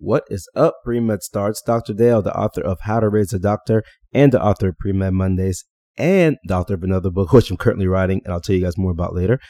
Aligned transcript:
What 0.00 0.22
is 0.30 0.48
up, 0.54 0.76
Pre-Med 0.84 1.24
Starts? 1.24 1.60
Dr. 1.60 1.92
Dale, 1.92 2.22
the 2.22 2.32
author 2.32 2.60
of 2.60 2.78
How 2.82 3.00
to 3.00 3.08
Raise 3.08 3.32
a 3.32 3.38
Doctor 3.40 3.82
and 4.12 4.32
the 4.32 4.40
author 4.40 4.68
of 4.68 4.78
Pre-Med 4.78 5.12
Mondays 5.12 5.64
and 5.96 6.36
the 6.44 6.54
author 6.54 6.74
of 6.74 6.84
another 6.84 7.10
book, 7.10 7.32
which 7.32 7.50
I'm 7.50 7.56
currently 7.56 7.88
writing, 7.88 8.20
and 8.24 8.32
I'll 8.32 8.40
tell 8.40 8.54
you 8.54 8.62
guys 8.62 8.78
more 8.78 8.92
about 8.92 9.12
later. 9.12 9.40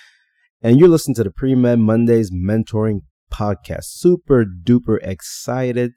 And 0.63 0.79
you're 0.79 0.89
listening 0.89 1.17
to 1.17 1.25
the 1.25 1.31
Pre-Med 1.31 1.81
Mondays 1.81 2.31
Mentoring 2.31 3.01
Podcast. 3.31 3.85
Super 3.89 4.47
duper 4.47 4.97
excited 5.03 5.93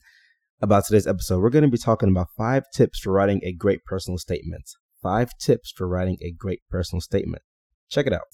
about 0.61 0.85
today's 0.85 1.07
episode. 1.07 1.41
We're 1.41 1.49
going 1.49 1.63
to 1.63 1.69
be 1.69 1.77
talking 1.77 2.09
about 2.09 2.27
five 2.37 2.63
tips 2.75 2.99
for 2.99 3.13
writing 3.13 3.39
a 3.45 3.53
great 3.53 3.85
personal 3.85 4.17
statement. 4.17 4.65
Five 5.01 5.29
tips 5.39 5.71
for 5.71 5.87
writing 5.87 6.17
a 6.21 6.33
great 6.37 6.59
personal 6.69 6.99
statement. 6.99 7.41
Check 7.89 8.05
it 8.05 8.11
out. 8.11 8.27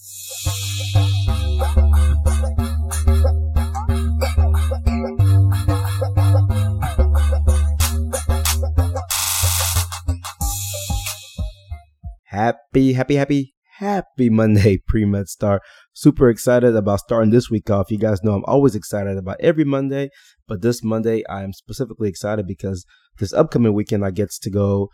Happy, 12.31 12.91
happy, 12.91 13.15
happy, 13.15 13.55
happy 13.77 14.29
Monday, 14.29 14.79
Pre 14.87 15.05
Med 15.05 15.29
Star. 15.29 15.61
Super 15.93 16.29
excited 16.29 16.75
about 16.75 16.99
starting 16.99 17.31
this 17.31 17.49
week 17.49 17.69
off. 17.69 17.89
You 17.89 17.97
guys 17.97 18.21
know 18.21 18.33
I'm 18.33 18.43
always 18.43 18.75
excited 18.75 19.17
about 19.17 19.37
every 19.39 19.63
Monday, 19.63 20.09
but 20.45 20.61
this 20.61 20.83
Monday 20.83 21.23
I 21.29 21.43
am 21.43 21.53
specifically 21.53 22.09
excited 22.09 22.45
because 22.45 22.85
this 23.19 23.31
upcoming 23.31 23.73
weekend 23.73 24.03
I 24.03 24.11
get 24.11 24.29
to 24.41 24.49
go 24.49 24.89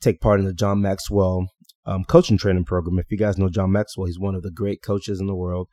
take 0.00 0.20
part 0.20 0.40
in 0.40 0.46
the 0.46 0.52
John 0.52 0.80
Maxwell 0.80 1.46
um, 1.86 2.02
coaching 2.02 2.36
training 2.36 2.64
program. 2.64 2.98
If 2.98 3.06
you 3.12 3.16
guys 3.16 3.38
know 3.38 3.48
John 3.48 3.70
Maxwell, 3.70 4.08
he's 4.08 4.18
one 4.18 4.34
of 4.34 4.42
the 4.42 4.50
great 4.50 4.82
coaches 4.82 5.20
in 5.20 5.28
the 5.28 5.36
world. 5.36 5.68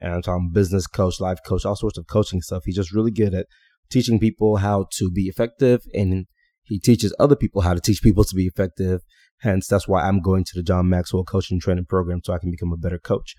And 0.00 0.14
I'm 0.14 0.22
talking 0.22 0.52
business 0.52 0.86
coach, 0.86 1.18
life 1.18 1.40
coach, 1.44 1.64
all 1.64 1.74
sorts 1.74 1.98
of 1.98 2.06
coaching 2.06 2.40
stuff. 2.40 2.62
He's 2.66 2.76
just 2.76 2.94
really 2.94 3.10
good 3.10 3.34
at 3.34 3.46
teaching 3.90 4.20
people 4.20 4.58
how 4.58 4.86
to 4.92 5.10
be 5.10 5.22
effective 5.22 5.80
and 5.92 6.26
he 6.62 6.78
teaches 6.78 7.12
other 7.18 7.34
people 7.34 7.62
how 7.62 7.74
to 7.74 7.80
teach 7.80 8.00
people 8.00 8.22
to 8.22 8.36
be 8.36 8.46
effective 8.46 9.00
Hence, 9.42 9.66
that's 9.66 9.88
why 9.88 10.02
I'm 10.02 10.20
going 10.20 10.44
to 10.44 10.52
the 10.54 10.62
John 10.62 10.88
Maxwell 10.88 11.24
coaching 11.24 11.60
training 11.60 11.86
program 11.86 12.20
so 12.24 12.32
I 12.32 12.38
can 12.38 12.50
become 12.50 12.72
a 12.72 12.76
better 12.76 12.98
coach 12.98 13.34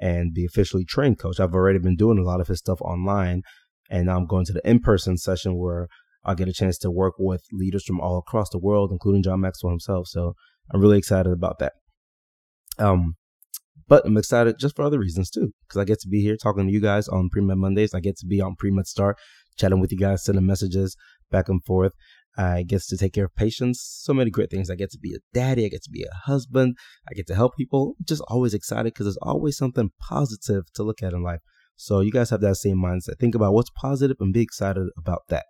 and 0.00 0.34
be 0.34 0.44
officially 0.44 0.84
trained 0.84 1.18
coach. 1.18 1.40
I've 1.40 1.54
already 1.54 1.78
been 1.78 1.96
doing 1.96 2.18
a 2.18 2.22
lot 2.22 2.40
of 2.40 2.48
his 2.48 2.58
stuff 2.58 2.80
online, 2.82 3.42
and 3.90 4.06
now 4.06 4.16
I'm 4.16 4.26
going 4.26 4.44
to 4.46 4.52
the 4.52 4.68
in 4.68 4.80
person 4.80 5.16
session 5.16 5.56
where 5.56 5.88
I'll 6.24 6.34
get 6.34 6.48
a 6.48 6.52
chance 6.52 6.76
to 6.78 6.90
work 6.90 7.14
with 7.18 7.42
leaders 7.52 7.84
from 7.84 8.00
all 8.00 8.18
across 8.18 8.50
the 8.50 8.58
world, 8.58 8.92
including 8.92 9.22
John 9.22 9.40
Maxwell 9.40 9.70
himself. 9.70 10.08
So 10.08 10.34
I'm 10.72 10.80
really 10.80 10.98
excited 10.98 11.32
about 11.32 11.58
that. 11.60 11.72
Um, 12.78 13.16
but 13.88 14.06
I'm 14.06 14.16
excited 14.16 14.58
just 14.58 14.76
for 14.76 14.82
other 14.82 14.98
reasons 14.98 15.30
too, 15.30 15.52
because 15.66 15.80
I 15.80 15.84
get 15.84 16.00
to 16.00 16.08
be 16.08 16.20
here 16.20 16.36
talking 16.36 16.66
to 16.66 16.72
you 16.72 16.80
guys 16.80 17.08
on 17.08 17.28
Pre 17.30 17.42
Med 17.42 17.56
Mondays. 17.56 17.94
I 17.94 18.00
get 18.00 18.16
to 18.18 18.26
be 18.26 18.40
on 18.40 18.56
Pre 18.56 18.70
Med 18.70 18.86
Start, 18.86 19.16
chatting 19.58 19.80
with 19.80 19.90
you 19.90 19.98
guys, 19.98 20.24
sending 20.24 20.46
messages 20.46 20.96
back 21.30 21.48
and 21.48 21.64
forth. 21.64 21.92
I 22.40 22.62
get 22.62 22.80
to 22.88 22.96
take 22.96 23.12
care 23.12 23.26
of 23.26 23.36
patients. 23.36 23.86
So 24.02 24.14
many 24.14 24.30
great 24.30 24.50
things. 24.50 24.70
I 24.70 24.74
get 24.74 24.90
to 24.92 24.98
be 24.98 25.12
a 25.14 25.18
daddy. 25.34 25.66
I 25.66 25.68
get 25.68 25.82
to 25.82 25.90
be 25.90 26.04
a 26.04 26.14
husband. 26.24 26.78
I 27.10 27.14
get 27.14 27.26
to 27.26 27.34
help 27.34 27.54
people. 27.56 27.96
Just 28.02 28.22
always 28.28 28.54
excited 28.54 28.94
because 28.94 29.04
there's 29.04 29.18
always 29.18 29.58
something 29.58 29.90
positive 30.00 30.64
to 30.74 30.82
look 30.82 31.02
at 31.02 31.12
in 31.12 31.22
life. 31.22 31.40
So 31.76 32.00
you 32.00 32.10
guys 32.10 32.30
have 32.30 32.40
that 32.40 32.56
same 32.56 32.78
mindset. 32.78 33.18
Think 33.18 33.34
about 33.34 33.52
what's 33.52 33.68
positive 33.70 34.16
and 34.20 34.32
be 34.32 34.40
excited 34.40 34.88
about 34.96 35.24
that. 35.28 35.44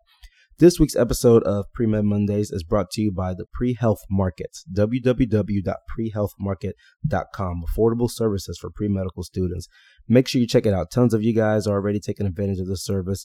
This 0.58 0.80
week's 0.80 0.96
episode 0.96 1.44
of 1.44 1.66
Pre-Med 1.72 2.04
Mondays 2.04 2.50
is 2.50 2.64
brought 2.64 2.90
to 2.90 3.00
you 3.00 3.12
by 3.12 3.34
the 3.34 3.46
Pre-Health 3.54 4.00
Market, 4.10 4.58
www.prehealthmarket.com, 4.76 7.62
affordable 7.66 8.10
services 8.10 8.58
for 8.58 8.68
pre-medical 8.68 9.22
students. 9.22 9.68
Make 10.06 10.28
sure 10.28 10.40
you 10.40 10.46
check 10.46 10.66
it 10.66 10.74
out. 10.74 10.90
Tons 10.90 11.14
of 11.14 11.22
you 11.22 11.34
guys 11.34 11.66
are 11.66 11.76
already 11.76 12.00
taking 12.00 12.26
advantage 12.26 12.58
of 12.58 12.66
this 12.66 12.84
service 12.84 13.24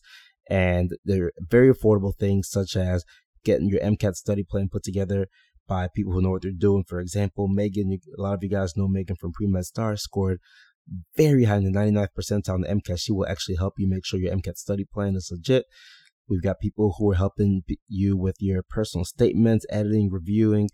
and 0.49 0.91
they're 1.03 1.31
very 1.39 1.73
affordable 1.73 2.13
things 2.17 2.49
such 2.49 2.75
as 2.75 3.03
getting 3.45 3.69
your 3.69 3.79
MCAT 3.79 4.15
study 4.15 4.43
plan 4.43 4.69
put 4.71 4.83
together 4.83 5.27
by 5.67 5.87
people 5.95 6.13
who 6.13 6.21
know 6.21 6.31
what 6.31 6.41
they're 6.41 6.51
doing. 6.51 6.83
For 6.87 6.99
example, 6.99 7.47
Megan, 7.47 7.97
a 8.17 8.21
lot 8.21 8.33
of 8.33 8.43
you 8.43 8.49
guys 8.49 8.75
know 8.75 8.87
Megan 8.87 9.15
from 9.15 9.31
Pre-Med 9.31 9.65
Star 9.65 9.95
scored 9.95 10.39
very 11.15 11.45
high 11.45 11.57
in 11.57 11.63
the 11.63 11.71
99th 11.71 12.09
percentile 12.17 12.55
on 12.55 12.61
the 12.61 12.67
MCAT. 12.67 12.99
She 12.99 13.11
will 13.11 13.27
actually 13.27 13.55
help 13.55 13.73
you 13.77 13.89
make 13.89 14.05
sure 14.05 14.19
your 14.19 14.35
MCAT 14.35 14.57
study 14.57 14.85
plan 14.85 15.15
is 15.15 15.29
legit. 15.31 15.65
We've 16.27 16.41
got 16.43 16.59
people 16.59 16.95
who 16.97 17.11
are 17.11 17.15
helping 17.15 17.61
you 17.87 18.17
with 18.17 18.35
your 18.39 18.63
personal 18.67 19.05
statements, 19.05 19.65
editing, 19.69 20.09
reviewing, 20.11 20.69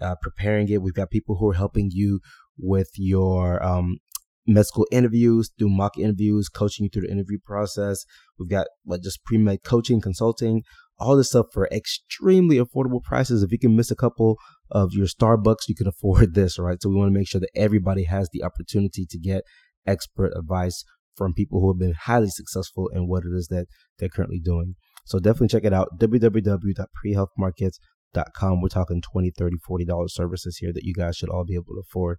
uh, 0.00 0.16
preparing 0.20 0.68
it. 0.68 0.82
We've 0.82 0.94
got 0.94 1.10
people 1.10 1.36
who 1.36 1.50
are 1.50 1.54
helping 1.54 1.90
you 1.92 2.20
with 2.58 2.90
your 2.96 3.62
um, 3.64 3.98
med 4.46 4.66
school 4.66 4.86
interviews, 4.90 5.50
do 5.56 5.68
mock 5.68 5.98
interviews, 5.98 6.48
coaching 6.48 6.84
you 6.84 6.90
through 6.90 7.06
the 7.06 7.12
interview 7.12 7.38
process. 7.44 8.04
We've 8.38 8.50
got 8.50 8.66
like 8.86 9.02
just 9.02 9.24
pre-med 9.24 9.62
coaching, 9.62 10.00
consulting, 10.00 10.62
all 10.98 11.16
this 11.16 11.28
stuff 11.28 11.46
for 11.52 11.68
extremely 11.68 12.58
affordable 12.58 13.02
prices. 13.02 13.42
If 13.42 13.52
you 13.52 13.58
can 13.58 13.76
miss 13.76 13.90
a 13.90 13.96
couple 13.96 14.38
of 14.70 14.92
your 14.92 15.06
Starbucks, 15.06 15.68
you 15.68 15.74
can 15.74 15.86
afford 15.86 16.34
this, 16.34 16.58
right? 16.58 16.82
So 16.82 16.88
we 16.88 16.96
want 16.96 17.12
to 17.12 17.18
make 17.18 17.28
sure 17.28 17.40
that 17.40 17.50
everybody 17.54 18.04
has 18.04 18.30
the 18.32 18.42
opportunity 18.42 19.04
to 19.08 19.18
get 19.18 19.44
expert 19.86 20.32
advice 20.36 20.84
from 21.16 21.34
people 21.34 21.60
who 21.60 21.70
have 21.72 21.78
been 21.78 21.94
highly 21.94 22.28
successful 22.28 22.88
in 22.94 23.08
what 23.08 23.24
it 23.24 23.32
is 23.34 23.48
that 23.48 23.66
they're 23.98 24.08
currently 24.08 24.40
doing. 24.40 24.76
So 25.04 25.18
definitely 25.18 25.48
check 25.48 25.64
it 25.64 25.72
out. 25.72 25.98
www.prehealthmarkets.com. 25.98 28.60
We're 28.60 28.68
talking 28.68 29.00
20, 29.00 29.32
30, 29.36 29.56
40 29.66 29.84
dollars 29.84 30.14
services 30.14 30.58
here 30.58 30.72
that 30.72 30.84
you 30.84 30.94
guys 30.94 31.16
should 31.16 31.30
all 31.30 31.44
be 31.44 31.54
able 31.54 31.74
to 31.74 31.82
afford 31.88 32.18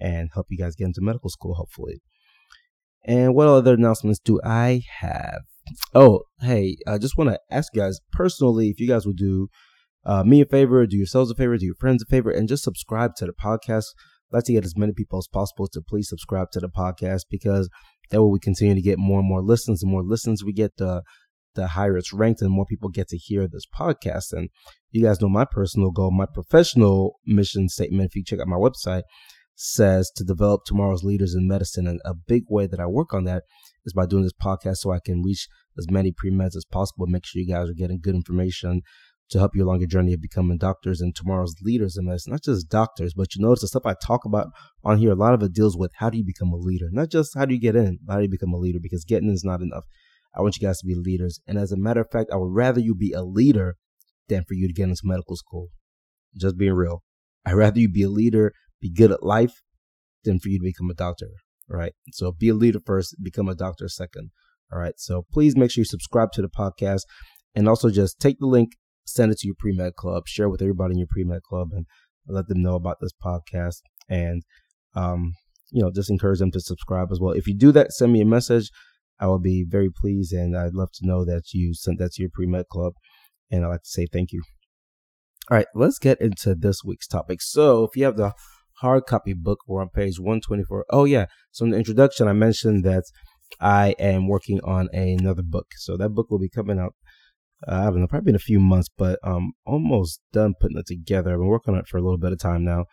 and 0.00 0.30
help 0.34 0.46
you 0.50 0.58
guys 0.58 0.74
get 0.74 0.86
into 0.86 1.00
medical 1.00 1.30
school, 1.30 1.54
hopefully. 1.54 2.02
And 3.04 3.34
what 3.34 3.48
other 3.48 3.74
announcements 3.74 4.18
do 4.18 4.40
I 4.44 4.82
have? 5.00 5.42
Oh, 5.94 6.22
hey, 6.40 6.76
I 6.86 6.98
just 6.98 7.16
want 7.16 7.30
to 7.30 7.38
ask 7.50 7.74
you 7.74 7.82
guys 7.82 8.00
personally 8.12 8.68
if 8.68 8.80
you 8.80 8.88
guys 8.88 9.06
would 9.06 9.16
do 9.16 9.48
uh, 10.04 10.22
me 10.22 10.40
a 10.40 10.44
favor, 10.44 10.86
do 10.86 10.96
yourselves 10.96 11.30
a 11.30 11.34
favor, 11.34 11.56
do 11.56 11.66
your 11.66 11.74
friends 11.74 12.02
a 12.02 12.06
favor, 12.06 12.30
and 12.30 12.48
just 12.48 12.64
subscribe 12.64 13.14
to 13.16 13.26
the 13.26 13.32
podcast. 13.32 13.86
I'd 14.30 14.38
like 14.38 14.44
to 14.44 14.52
get 14.52 14.64
as 14.64 14.76
many 14.76 14.92
people 14.92 15.18
as 15.18 15.28
possible 15.28 15.68
to 15.68 15.80
please 15.80 16.08
subscribe 16.08 16.50
to 16.52 16.60
the 16.60 16.68
podcast 16.68 17.22
because 17.30 17.68
that 18.10 18.22
way 18.22 18.30
we 18.30 18.38
continue 18.38 18.74
to 18.74 18.82
get 18.82 18.98
more 18.98 19.20
and 19.20 19.28
more 19.28 19.42
listens. 19.42 19.80
The 19.80 19.86
more 19.86 20.02
listens 20.02 20.44
we 20.44 20.52
get, 20.52 20.76
the 20.76 21.02
the 21.54 21.68
higher 21.68 21.96
it's 21.96 22.12
ranked, 22.12 22.42
and 22.42 22.50
more 22.50 22.66
people 22.66 22.88
get 22.88 23.08
to 23.08 23.16
hear 23.16 23.46
this 23.46 23.64
podcast. 23.66 24.32
And 24.32 24.50
you 24.90 25.04
guys 25.04 25.20
know 25.20 25.28
my 25.28 25.44
personal 25.44 25.92
goal, 25.92 26.10
my 26.10 26.26
professional 26.26 27.20
mission 27.24 27.68
statement. 27.68 28.10
If 28.10 28.16
you 28.16 28.24
check 28.24 28.40
out 28.40 28.48
my 28.48 28.56
website, 28.56 29.02
says 29.54 30.10
to 30.16 30.24
develop 30.24 30.62
tomorrow's 30.66 31.04
leaders 31.04 31.34
in 31.34 31.46
medicine. 31.46 31.86
And 31.86 32.00
a 32.04 32.14
big 32.14 32.44
way 32.48 32.66
that 32.66 32.80
I 32.80 32.86
work 32.86 33.14
on 33.14 33.24
that 33.24 33.44
is 33.84 33.92
by 33.92 34.06
doing 34.06 34.22
this 34.22 34.32
podcast 34.32 34.78
so 34.78 34.92
I 34.92 35.00
can 35.04 35.22
reach 35.22 35.48
as 35.78 35.90
many 35.90 36.12
pre-meds 36.12 36.56
as 36.56 36.64
possible. 36.70 37.06
Make 37.06 37.26
sure 37.26 37.42
you 37.42 37.52
guys 37.52 37.68
are 37.68 37.74
getting 37.74 38.00
good 38.00 38.14
information 38.14 38.82
to 39.30 39.38
help 39.38 39.52
you 39.54 39.64
along 39.64 39.80
your 39.80 39.88
journey 39.88 40.12
of 40.12 40.20
becoming 40.20 40.58
doctors 40.58 41.00
and 41.00 41.14
tomorrow's 41.14 41.54
leaders 41.62 41.96
in 41.96 42.06
medicine. 42.06 42.32
Not 42.32 42.42
just 42.42 42.68
doctors, 42.68 43.14
but 43.14 43.34
you 43.34 43.42
notice 43.42 43.62
the 43.62 43.68
stuff 43.68 43.86
I 43.86 43.94
talk 43.94 44.24
about 44.24 44.48
on 44.84 44.98
here, 44.98 45.12
a 45.12 45.14
lot 45.16 45.34
of 45.34 45.42
it 45.42 45.52
deals 45.52 45.76
with 45.76 45.92
how 45.96 46.10
do 46.10 46.18
you 46.18 46.24
become 46.24 46.52
a 46.52 46.56
leader? 46.56 46.88
Not 46.92 47.10
just 47.10 47.36
how 47.36 47.44
do 47.44 47.54
you 47.54 47.60
get 47.60 47.76
in, 47.76 47.98
how 48.08 48.16
do 48.16 48.22
you 48.22 48.30
become 48.30 48.52
a 48.52 48.58
leader? 48.58 48.78
Because 48.82 49.04
getting 49.04 49.28
in 49.28 49.34
is 49.34 49.44
not 49.44 49.62
enough. 49.62 49.84
I 50.36 50.42
want 50.42 50.56
you 50.56 50.66
guys 50.66 50.78
to 50.80 50.86
be 50.86 50.94
leaders. 50.94 51.40
And 51.46 51.58
as 51.58 51.72
a 51.72 51.76
matter 51.76 52.00
of 52.00 52.10
fact, 52.10 52.30
I 52.32 52.36
would 52.36 52.52
rather 52.52 52.80
you 52.80 52.94
be 52.94 53.12
a 53.12 53.22
leader 53.22 53.76
than 54.28 54.44
for 54.44 54.54
you 54.54 54.66
to 54.66 54.74
get 54.74 54.88
into 54.88 55.02
medical 55.04 55.36
school. 55.36 55.68
Just 56.36 56.58
being 56.58 56.72
real. 56.72 57.02
I'd 57.46 57.54
rather 57.54 57.78
you 57.78 57.88
be 57.88 58.02
a 58.02 58.08
leader 58.08 58.52
be 58.80 58.90
good 58.90 59.10
at 59.10 59.22
life 59.22 59.62
than 60.24 60.38
for 60.38 60.48
you 60.48 60.58
to 60.58 60.64
become 60.64 60.90
a 60.90 60.94
doctor. 60.94 61.28
Right. 61.68 61.92
So 62.12 62.32
be 62.32 62.50
a 62.50 62.54
leader 62.54 62.80
first, 62.84 63.16
become 63.22 63.48
a 63.48 63.54
doctor 63.54 63.88
second. 63.88 64.30
All 64.72 64.78
right. 64.78 64.94
So 64.98 65.24
please 65.32 65.56
make 65.56 65.70
sure 65.70 65.82
you 65.82 65.86
subscribe 65.86 66.32
to 66.32 66.42
the 66.42 66.48
podcast 66.48 67.02
and 67.54 67.68
also 67.68 67.90
just 67.90 68.20
take 68.20 68.38
the 68.38 68.46
link, 68.46 68.72
send 69.06 69.32
it 69.32 69.38
to 69.38 69.46
your 69.46 69.56
pre 69.58 69.72
med 69.72 69.94
club, 69.96 70.24
share 70.26 70.48
with 70.48 70.62
everybody 70.62 70.92
in 70.92 70.98
your 70.98 71.08
pre 71.10 71.24
med 71.24 71.42
club, 71.42 71.68
and 71.72 71.86
let 72.26 72.48
them 72.48 72.62
know 72.62 72.74
about 72.74 72.98
this 73.00 73.12
podcast. 73.12 73.80
And, 74.08 74.42
um, 74.94 75.32
you 75.70 75.82
know, 75.82 75.90
just 75.94 76.10
encourage 76.10 76.38
them 76.38 76.50
to 76.52 76.60
subscribe 76.60 77.08
as 77.10 77.20
well. 77.20 77.32
If 77.32 77.46
you 77.46 77.56
do 77.56 77.72
that, 77.72 77.92
send 77.92 78.12
me 78.12 78.20
a 78.20 78.26
message. 78.26 78.70
I 79.20 79.26
will 79.26 79.38
be 79.38 79.64
very 79.66 79.90
pleased 79.90 80.32
and 80.32 80.56
I'd 80.56 80.74
love 80.74 80.90
to 80.94 81.06
know 81.06 81.24
that 81.24 81.44
you 81.52 81.72
sent 81.74 81.98
that 82.00 82.12
to 82.12 82.22
your 82.22 82.30
pre 82.32 82.46
med 82.46 82.66
club. 82.70 82.94
And 83.50 83.64
I'd 83.64 83.68
like 83.68 83.82
to 83.82 83.88
say 83.88 84.06
thank 84.12 84.32
you. 84.32 84.42
All 85.50 85.58
right, 85.58 85.66
let's 85.74 85.98
get 85.98 86.20
into 86.20 86.54
this 86.54 86.82
week's 86.84 87.06
topic. 87.06 87.42
So, 87.42 87.84
if 87.84 87.96
you 87.96 88.04
have 88.04 88.16
the 88.16 88.32
hard 88.80 89.06
copy 89.06 89.34
book. 89.34 89.60
We're 89.66 89.82
on 89.82 89.88
page 89.88 90.18
124. 90.18 90.86
Oh, 90.90 91.04
yeah. 91.04 91.26
So 91.52 91.64
in 91.64 91.70
the 91.70 91.78
introduction, 91.78 92.28
I 92.28 92.32
mentioned 92.32 92.84
that 92.84 93.04
I 93.60 93.94
am 93.98 94.28
working 94.28 94.60
on 94.64 94.88
another 94.92 95.42
book. 95.42 95.66
So 95.76 95.96
that 95.96 96.10
book 96.10 96.30
will 96.30 96.38
be 96.38 96.48
coming 96.48 96.78
out. 96.78 96.94
Uh, 97.66 97.76
I 97.76 97.84
don't 97.84 98.00
know, 98.00 98.06
probably 98.06 98.30
in 98.30 98.36
a 98.36 98.40
few 98.40 98.60
months, 98.60 98.88
but 98.96 99.18
um, 99.22 99.52
almost 99.64 100.20
done 100.32 100.54
putting 100.60 100.78
it 100.78 100.86
together. 100.86 101.32
I've 101.32 101.38
been 101.38 101.46
working 101.46 101.74
on 101.74 101.80
it 101.80 101.88
for 101.88 101.96
a 101.96 102.02
little 102.02 102.18
bit 102.18 102.32
of 102.32 102.38
time 102.38 102.64
now, 102.64 102.84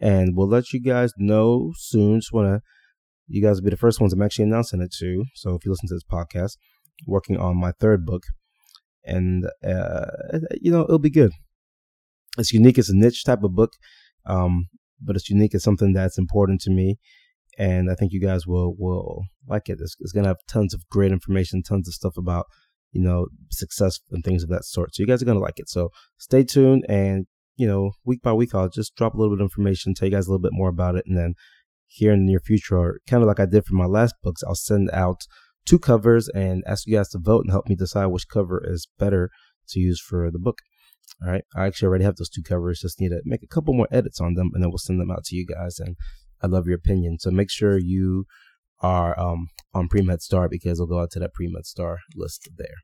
and 0.00 0.36
we'll 0.36 0.48
let 0.48 0.72
you 0.72 0.80
guys 0.80 1.12
know 1.16 1.72
soon. 1.76 2.20
Just 2.20 2.32
want 2.32 2.46
to, 2.46 2.60
you 3.26 3.42
guys 3.42 3.56
will 3.56 3.64
be 3.64 3.70
the 3.70 3.76
first 3.76 4.00
ones 4.00 4.12
I'm 4.12 4.22
actually 4.22 4.44
announcing 4.44 4.80
it 4.80 4.92
to. 4.98 5.24
So 5.34 5.54
if 5.54 5.64
you 5.64 5.72
listen 5.72 5.88
to 5.88 5.94
this 5.94 6.04
podcast, 6.04 6.56
working 7.06 7.36
on 7.36 7.56
my 7.56 7.72
third 7.72 8.06
book, 8.06 8.22
and 9.04 9.46
uh, 9.66 10.06
you 10.60 10.70
know 10.70 10.82
it'll 10.82 10.98
be 10.98 11.10
good. 11.10 11.32
It's 12.38 12.52
unique. 12.52 12.78
It's 12.78 12.90
a 12.90 12.96
niche 12.96 13.24
type 13.24 13.42
of 13.42 13.54
book. 13.54 13.72
Um, 14.24 14.68
but 15.04 15.16
it's 15.16 15.30
unique. 15.30 15.54
It's 15.54 15.64
something 15.64 15.92
that's 15.92 16.18
important 16.18 16.60
to 16.62 16.70
me, 16.70 16.98
and 17.58 17.90
I 17.90 17.94
think 17.94 18.12
you 18.12 18.20
guys 18.20 18.46
will 18.46 18.74
will 18.78 19.24
like 19.48 19.68
it. 19.68 19.78
It's, 19.80 19.96
it's 20.00 20.12
gonna 20.12 20.28
have 20.28 20.46
tons 20.48 20.74
of 20.74 20.88
great 20.90 21.12
information, 21.12 21.62
tons 21.62 21.88
of 21.88 21.94
stuff 21.94 22.16
about 22.16 22.46
you 22.92 23.00
know, 23.00 23.26
success 23.50 23.98
and 24.10 24.22
things 24.22 24.42
of 24.42 24.50
that 24.50 24.64
sort. 24.64 24.94
So 24.94 25.02
you 25.02 25.06
guys 25.06 25.22
are 25.22 25.26
to 25.26 25.38
like 25.38 25.58
it. 25.58 25.68
So 25.68 25.90
stay 26.18 26.44
tuned 26.44 26.84
and, 26.88 27.26
you 27.56 27.66
know, 27.66 27.92
week 28.04 28.22
by 28.22 28.32
week, 28.32 28.54
I'll 28.54 28.68
just 28.68 28.94
drop 28.94 29.14
a 29.14 29.16
little 29.18 29.34
bit 29.34 29.40
of 29.40 29.46
information, 29.46 29.94
tell 29.94 30.08
you 30.08 30.14
guys 30.14 30.26
a 30.26 30.30
little 30.30 30.42
bit 30.42 30.52
more 30.52 30.68
about 30.68 30.94
it. 30.94 31.04
And 31.06 31.16
then 31.16 31.34
here 31.86 32.12
in 32.12 32.20
the 32.20 32.30
near 32.30 32.40
future, 32.40 32.76
or 32.76 33.00
kind 33.06 33.22
of 33.22 33.26
like 33.26 33.40
I 33.40 33.46
did 33.46 33.64
for 33.64 33.74
my 33.74 33.86
last 33.86 34.14
books, 34.22 34.42
I'll 34.46 34.54
send 34.54 34.90
out 34.92 35.22
two 35.64 35.78
covers 35.78 36.28
and 36.28 36.62
ask 36.66 36.86
you 36.86 36.96
guys 36.96 37.08
to 37.10 37.18
vote 37.18 37.44
and 37.44 37.50
help 37.50 37.68
me 37.68 37.76
decide 37.76 38.06
which 38.06 38.28
cover 38.28 38.62
is 38.64 38.88
better 38.98 39.30
to 39.68 39.80
use 39.80 40.00
for 40.00 40.30
the 40.30 40.38
book. 40.38 40.58
All 41.24 41.30
right. 41.30 41.44
I 41.54 41.66
actually 41.66 41.88
already 41.88 42.04
have 42.04 42.16
those 42.16 42.28
two 42.28 42.42
covers. 42.42 42.80
Just 42.80 43.00
need 43.00 43.10
to 43.10 43.20
make 43.24 43.42
a 43.42 43.46
couple 43.46 43.74
more 43.74 43.88
edits 43.90 44.20
on 44.20 44.34
them 44.34 44.50
and 44.54 44.62
then 44.62 44.70
we'll 44.70 44.78
send 44.78 45.00
them 45.00 45.10
out 45.10 45.24
to 45.24 45.36
you 45.36 45.46
guys. 45.46 45.78
And 45.78 45.96
I 46.42 46.48
love 46.48 46.66
your 46.66 46.76
opinion. 46.76 47.18
So 47.20 47.30
make 47.30 47.50
sure 47.50 47.78
you 47.78 48.24
are 48.80 49.18
um, 49.18 49.46
on 49.74 49.88
Pre-Med 49.88 50.20
Star 50.20 50.48
because 50.48 50.78
it'll 50.78 50.86
go 50.86 51.00
out 51.00 51.10
to 51.12 51.20
that 51.20 51.34
Pre-Med 51.34 51.66
Star 51.66 51.98
list 52.16 52.48
there. 52.56 52.74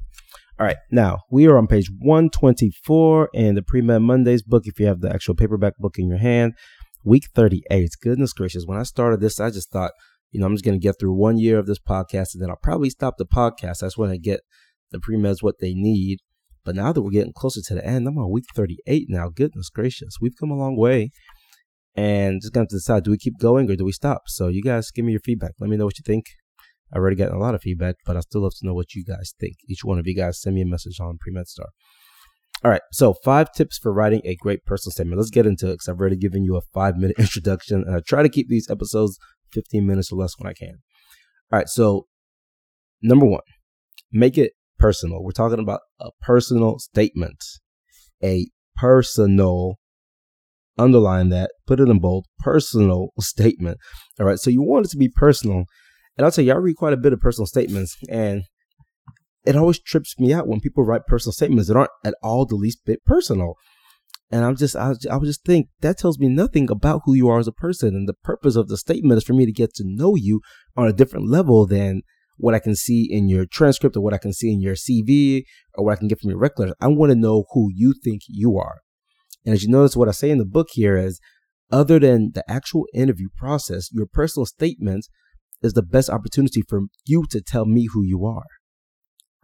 All 0.58 0.66
right, 0.66 0.76
now 0.90 1.18
we 1.30 1.46
are 1.46 1.58
on 1.58 1.66
page 1.66 1.90
124 1.98 3.30
in 3.34 3.54
the 3.54 3.62
Pre-Med 3.62 4.02
Mondays 4.02 4.42
book. 4.42 4.64
If 4.66 4.80
you 4.80 4.86
have 4.86 5.00
the 5.00 5.12
actual 5.12 5.34
paperback 5.34 5.76
book 5.78 5.98
in 5.98 6.08
your 6.08 6.18
hand, 6.18 6.54
week 7.04 7.24
38. 7.34 7.90
Goodness 8.02 8.32
gracious, 8.32 8.64
when 8.66 8.78
I 8.78 8.82
started 8.82 9.20
this, 9.20 9.40
I 9.40 9.50
just 9.50 9.70
thought, 9.70 9.92
you 10.30 10.40
know, 10.40 10.46
I'm 10.46 10.54
just 10.54 10.64
going 10.64 10.78
to 10.78 10.82
get 10.82 10.96
through 10.98 11.14
one 11.14 11.38
year 11.38 11.58
of 11.58 11.66
this 11.66 11.78
podcast 11.78 12.34
and 12.34 12.42
then 12.42 12.50
I'll 12.50 12.58
probably 12.62 12.90
stop 12.90 13.18
the 13.18 13.26
podcast. 13.26 13.80
That's 13.80 13.96
when 13.96 14.10
I 14.10 14.16
get 14.16 14.40
the 14.90 15.00
pre-meds 15.00 15.42
what 15.42 15.56
they 15.60 15.74
need. 15.74 16.18
But 16.68 16.76
now 16.76 16.92
that 16.92 17.00
we're 17.00 17.12
getting 17.12 17.32
closer 17.32 17.62
to 17.62 17.74
the 17.76 17.82
end, 17.82 18.06
I'm 18.06 18.18
on 18.18 18.30
week 18.30 18.44
38 18.54 19.06
now. 19.08 19.30
Goodness 19.30 19.70
gracious, 19.70 20.18
we've 20.20 20.36
come 20.38 20.50
a 20.50 20.54
long 20.54 20.76
way 20.76 21.12
and 21.96 22.42
just 22.42 22.52
going 22.52 22.66
to 22.66 22.76
decide 22.76 23.04
do 23.04 23.10
we 23.10 23.16
keep 23.16 23.38
going 23.38 23.70
or 23.70 23.74
do 23.74 23.86
we 23.86 23.92
stop? 23.92 24.24
So 24.26 24.48
you 24.48 24.60
guys 24.60 24.90
give 24.90 25.06
me 25.06 25.12
your 25.12 25.22
feedback. 25.22 25.52
Let 25.58 25.70
me 25.70 25.78
know 25.78 25.86
what 25.86 25.96
you 25.96 26.02
think. 26.04 26.26
I've 26.92 26.98
already 26.98 27.16
gotten 27.16 27.34
a 27.34 27.40
lot 27.40 27.54
of 27.54 27.62
feedback, 27.62 27.94
but 28.04 28.18
I 28.18 28.20
still 28.20 28.42
love 28.42 28.52
to 28.60 28.66
know 28.66 28.74
what 28.74 28.94
you 28.94 29.02
guys 29.02 29.32
think. 29.40 29.54
Each 29.66 29.82
one 29.82 29.98
of 29.98 30.06
you 30.06 30.14
guys 30.14 30.42
send 30.42 30.56
me 30.56 30.60
a 30.60 30.66
message 30.66 31.00
on 31.00 31.16
PreMedStar. 31.26 31.68
All 32.62 32.70
right, 32.70 32.82
so 32.92 33.14
five 33.24 33.50
tips 33.52 33.78
for 33.78 33.90
writing 33.90 34.20
a 34.26 34.36
great 34.36 34.66
personal 34.66 34.92
statement. 34.92 35.18
Let's 35.18 35.30
get 35.30 35.46
into 35.46 35.68
it 35.68 35.76
because 35.76 35.88
I've 35.88 35.98
already 35.98 36.18
given 36.18 36.44
you 36.44 36.56
a 36.56 36.60
five 36.74 36.98
minute 36.98 37.16
introduction, 37.18 37.82
and 37.86 37.96
I 37.96 38.00
try 38.06 38.22
to 38.22 38.28
keep 38.28 38.50
these 38.50 38.68
episodes 38.68 39.16
15 39.54 39.86
minutes 39.86 40.12
or 40.12 40.16
less 40.16 40.34
when 40.36 40.50
I 40.50 40.52
can. 40.52 40.80
All 41.50 41.58
right, 41.60 41.68
so 41.70 42.08
number 43.00 43.24
one, 43.24 43.40
make 44.12 44.36
it 44.36 44.52
personal. 44.78 45.22
We're 45.22 45.32
talking 45.32 45.58
about 45.58 45.80
a 46.00 46.10
personal 46.20 46.78
statement, 46.78 47.42
a 48.22 48.46
personal 48.76 49.76
underline 50.78 51.28
that, 51.30 51.50
put 51.66 51.80
it 51.80 51.88
in 51.88 51.98
bold, 51.98 52.26
personal 52.38 53.10
statement. 53.18 53.78
All 54.18 54.26
right. 54.26 54.38
So 54.38 54.50
you 54.50 54.62
want 54.62 54.86
it 54.86 54.90
to 54.90 54.96
be 54.96 55.08
personal. 55.08 55.64
And 56.16 56.24
I'll 56.24 56.30
tell 56.30 56.44
you, 56.44 56.52
I 56.52 56.56
read 56.56 56.76
quite 56.76 56.92
a 56.92 56.98
bit 56.98 57.12
of 57.12 57.20
personal 57.20 57.46
statements 57.46 57.96
and 58.08 58.42
it 59.44 59.56
always 59.56 59.78
trips 59.78 60.18
me 60.18 60.32
out 60.32 60.46
when 60.46 60.60
people 60.60 60.84
write 60.84 61.06
personal 61.06 61.32
statements 61.32 61.68
that 61.68 61.76
aren't 61.76 61.90
at 62.04 62.14
all 62.22 62.44
the 62.44 62.56
least 62.56 62.84
bit 62.84 63.04
personal. 63.04 63.54
And 64.30 64.44
I'm 64.44 64.56
just, 64.56 64.76
I, 64.76 64.92
I 65.10 65.16
would 65.16 65.26
just 65.26 65.44
think 65.44 65.68
that 65.80 65.96
tells 65.96 66.18
me 66.18 66.28
nothing 66.28 66.70
about 66.70 67.02
who 67.04 67.14
you 67.14 67.28
are 67.28 67.38
as 67.38 67.48
a 67.48 67.52
person. 67.52 67.94
And 67.94 68.08
the 68.08 68.14
purpose 68.24 68.56
of 68.56 68.68
the 68.68 68.76
statement 68.76 69.18
is 69.18 69.24
for 69.24 69.32
me 69.32 69.46
to 69.46 69.52
get 69.52 69.72
to 69.74 69.84
know 69.86 70.16
you 70.16 70.40
on 70.76 70.86
a 70.86 70.92
different 70.92 71.30
level 71.30 71.66
than 71.66 72.02
what 72.38 72.54
I 72.54 72.58
can 72.58 72.74
see 72.74 73.06
in 73.10 73.28
your 73.28 73.44
transcript 73.44 73.96
or 73.96 74.00
what 74.00 74.14
I 74.14 74.18
can 74.18 74.32
see 74.32 74.52
in 74.52 74.60
your 74.60 74.74
CV 74.74 75.42
or 75.74 75.84
what 75.84 75.92
I 75.92 75.96
can 75.96 76.08
get 76.08 76.20
from 76.20 76.30
your 76.30 76.38
record. 76.38 76.72
I 76.80 76.86
want 76.88 77.10
to 77.10 77.18
know 77.18 77.44
who 77.52 77.68
you 77.74 77.94
think 78.02 78.22
you 78.28 78.56
are. 78.56 78.78
And 79.44 79.54
as 79.54 79.62
you 79.62 79.68
notice, 79.68 79.96
what 79.96 80.08
I 80.08 80.12
say 80.12 80.30
in 80.30 80.38
the 80.38 80.44
book 80.44 80.68
here 80.72 80.96
is 80.96 81.20
other 81.70 81.98
than 81.98 82.30
the 82.34 82.44
actual 82.50 82.86
interview 82.94 83.28
process, 83.36 83.88
your 83.92 84.06
personal 84.06 84.46
statement 84.46 85.06
is 85.62 85.72
the 85.74 85.82
best 85.82 86.08
opportunity 86.08 86.62
for 86.66 86.82
you 87.04 87.24
to 87.30 87.40
tell 87.40 87.66
me 87.66 87.88
who 87.92 88.02
you 88.02 88.24
are. 88.24 88.46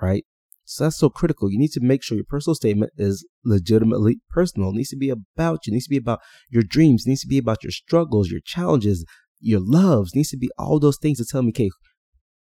Right? 0.00 0.24
So 0.64 0.84
that's 0.84 0.98
so 0.98 1.10
critical. 1.10 1.50
You 1.50 1.58
need 1.58 1.72
to 1.72 1.80
make 1.80 2.02
sure 2.02 2.16
your 2.16 2.24
personal 2.26 2.54
statement 2.54 2.92
is 2.96 3.26
legitimately 3.44 4.20
personal. 4.30 4.70
It 4.70 4.76
needs 4.76 4.88
to 4.90 4.96
be 4.96 5.10
about 5.10 5.66
you. 5.66 5.72
It 5.72 5.74
needs 5.74 5.86
to 5.86 5.90
be 5.90 5.98
about 5.98 6.20
your 6.48 6.62
dreams. 6.62 7.04
It 7.04 7.10
needs 7.10 7.20
to 7.22 7.28
be 7.28 7.38
about 7.38 7.62
your 7.62 7.70
struggles, 7.70 8.30
your 8.30 8.40
challenges, 8.44 9.04
your 9.40 9.60
loves. 9.60 10.12
It 10.12 10.18
needs 10.18 10.30
to 10.30 10.38
be 10.38 10.50
all 10.58 10.80
those 10.80 10.96
things 10.96 11.18
to 11.18 11.26
tell 11.30 11.42
me, 11.42 11.50
okay, 11.50 11.70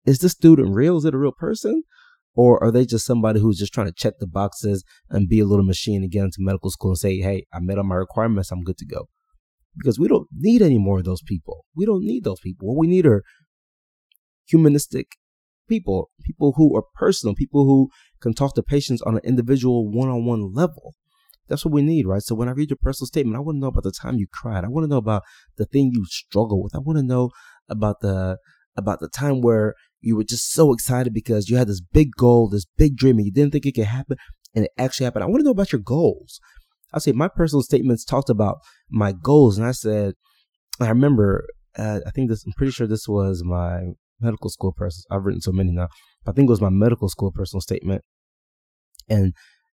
is 0.06 0.20
this 0.20 0.32
student 0.32 0.74
real? 0.74 0.98
Is 0.98 1.06
it 1.06 1.14
a 1.14 1.18
real 1.18 1.32
person? 1.32 1.84
Or 2.34 2.64
are 2.64 2.72
they 2.72 2.86
just 2.86 3.06
somebody 3.06 3.40
who's 3.40 3.60
just 3.60 3.74
trying 3.74 3.88
to 3.88 3.94
check 3.94 4.14
the 4.20 4.28
boxes 4.28 4.84
and 5.10 5.28
be 5.28 5.40
a 5.42 5.46
little 5.46 5.66
machine 5.66 6.02
and 6.02 6.12
get 6.12 6.24
into 6.24 6.38
medical 6.40 6.70
school 6.70 6.92
and 6.92 6.98
say, 6.98 7.18
hey, 7.18 7.46
I 7.54 7.60
met 7.60 7.78
all 7.78 7.84
my 7.84 7.96
requirements, 7.96 8.52
I'm 8.52 8.64
good 8.64 8.78
to 8.78 8.86
go? 8.86 9.10
Because 9.78 10.00
we 10.00 10.08
don't 10.08 10.28
need 10.34 10.62
any 10.62 10.78
more 10.78 11.00
of 11.00 11.06
those 11.06 11.22
people. 11.22 11.66
We 11.76 11.86
don't 11.86 12.04
need 12.04 12.24
those 12.24 12.40
people. 12.40 12.70
What 12.70 12.80
we 12.80 12.88
need 12.88 13.06
are 13.06 13.24
humanistic 14.48 15.08
people, 15.68 16.10
people 16.24 16.54
who 16.56 16.76
are 16.76 16.84
personal, 16.96 17.36
people 17.36 17.66
who 17.66 17.90
can 18.22 18.34
talk 18.34 18.56
to 18.56 18.64
patients 18.64 19.02
on 19.02 19.16
an 19.16 19.22
individual 19.24 19.90
one 19.90 20.10
on 20.10 20.26
one 20.26 20.54
level. 20.54 20.94
That's 21.48 21.66
what 21.66 21.74
we 21.74 21.82
need, 21.82 22.08
right? 22.08 22.22
So 22.22 22.34
when 22.34 22.48
I 22.48 22.52
read 22.52 22.70
your 22.70 22.78
personal 22.82 23.08
statement, 23.08 23.36
I 23.36 23.42
want 23.42 23.58
to 23.58 23.60
know 23.60 23.68
about 23.68 23.84
the 23.84 23.92
time 23.92 24.16
you 24.18 24.28
cried. 24.32 24.64
I 24.64 24.70
want 24.70 24.86
to 24.86 24.90
know 24.90 24.98
about 24.98 25.24
the 25.58 25.66
thing 25.66 25.92
you 25.94 26.06
struggle 26.06 26.64
with. 26.64 26.76
I 26.76 26.80
want 26.80 26.98
to 26.98 27.04
know 27.04 27.32
about 27.70 27.98
the 28.02 28.38
about 28.78 29.02
the 29.02 29.10
time 29.10 29.42
where 29.42 29.74
you 30.02 30.16
were 30.16 30.24
just 30.24 30.52
so 30.52 30.74
excited 30.74 31.14
because 31.14 31.50
you 31.50 31.58
had 31.58 31.68
this 31.68 31.82
big 31.82 32.12
goal, 32.18 32.50
this 32.50 32.66
big 32.78 32.98
dream, 32.98 33.18
and 33.18 33.26
you 33.26 33.32
didn't 33.32 33.52
think 33.52 33.66
it 33.66 33.74
could 33.74 33.86
happen, 33.86 34.18
and 34.56 34.66
it 34.66 34.72
actually 34.78 35.06
happened. 35.06 35.24
I 35.24 35.28
want 35.28 35.42
to 35.42 35.46
know 35.46 35.52
about 35.52 35.72
your 35.72 35.82
goals. 35.82 36.40
I 36.94 37.00
say 37.00 37.12
my 37.14 37.28
personal 37.28 37.62
statements 37.62 38.04
talked 38.04 38.30
about 38.30 38.58
my 38.90 39.14
goals, 39.14 39.58
and 39.58 39.66
I 39.66 39.72
said, 39.72 40.16
I 40.80 40.90
remember, 40.90 41.46
uh, 41.78 42.00
I 42.06 42.12
think 42.12 42.30
this, 42.30 42.44
I'm 42.46 42.54
pretty 42.58 42.72
sure 42.72 42.88
this 42.88 43.08
was 43.08 43.44
my 43.46 43.92
medical 44.20 44.50
school 44.50 44.74
person. 44.74 45.04
I've 45.12 45.24
written 45.24 45.42
so 45.42 45.52
many 45.52 45.72
now. 45.72 45.88
I 46.28 46.32
think 46.32 46.48
it 46.48 46.52
was 46.52 46.62
my 46.62 46.70
medical 46.70 47.08
school 47.08 47.32
personal 47.32 47.62
statement, 47.62 48.04
and 49.10 49.34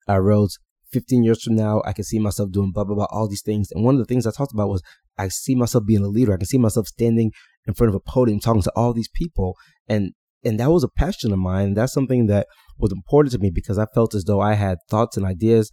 I 0.09 0.17
wrote 0.19 0.51
15 0.95 1.25
years 1.25 1.43
from 1.43 1.57
now, 1.57 1.83
I 1.85 1.93
can 1.93 2.05
see 2.05 2.19
myself 2.19 2.53
doing 2.53 2.71
blah, 2.73 2.85
blah, 2.85 2.95
blah, 2.95 3.09
all 3.11 3.29
these 3.29 3.43
things. 3.43 3.69
And 3.73 3.85
one 3.85 3.97
of 3.97 3.99
the 3.99 4.05
things 4.05 4.27
I 4.27 4.31
talked 4.31 4.53
about 4.53 4.69
was 4.69 4.81
I 5.19 5.29
see 5.29 5.55
myself 5.55 5.85
being 5.85 6.05
a 6.05 6.09
leader. 6.09 6.33
I 6.33 6.37
can 6.37 6.47
see 6.47 6.59
myself 6.59 6.87
standing 6.87 7.33
in 7.67 7.75
front 7.75 7.89
of 7.89 7.95
a 7.95 8.01
podium 8.01 8.41
talking 8.41 8.63
to 8.63 8.73
all 8.77 8.93
these 8.93 9.09
people. 9.09 9.57
And, 9.89 10.13
and 10.45 10.61
that 10.61 10.71
was 10.71 10.85
a 10.85 10.89
passion 10.89 11.33
of 11.33 11.39
mine. 11.39 11.75
That's 11.75 11.93
something 11.93 12.27
that 12.27 12.47
was 12.79 12.93
important 12.93 13.33
to 13.33 13.39
me 13.39 13.51
because 13.51 13.79
I 13.79 13.87
felt 13.95 14.15
as 14.15 14.25
though 14.25 14.41
I 14.41 14.55
had 14.55 14.79
thoughts 14.91 15.17
and 15.17 15.25
ideas 15.25 15.71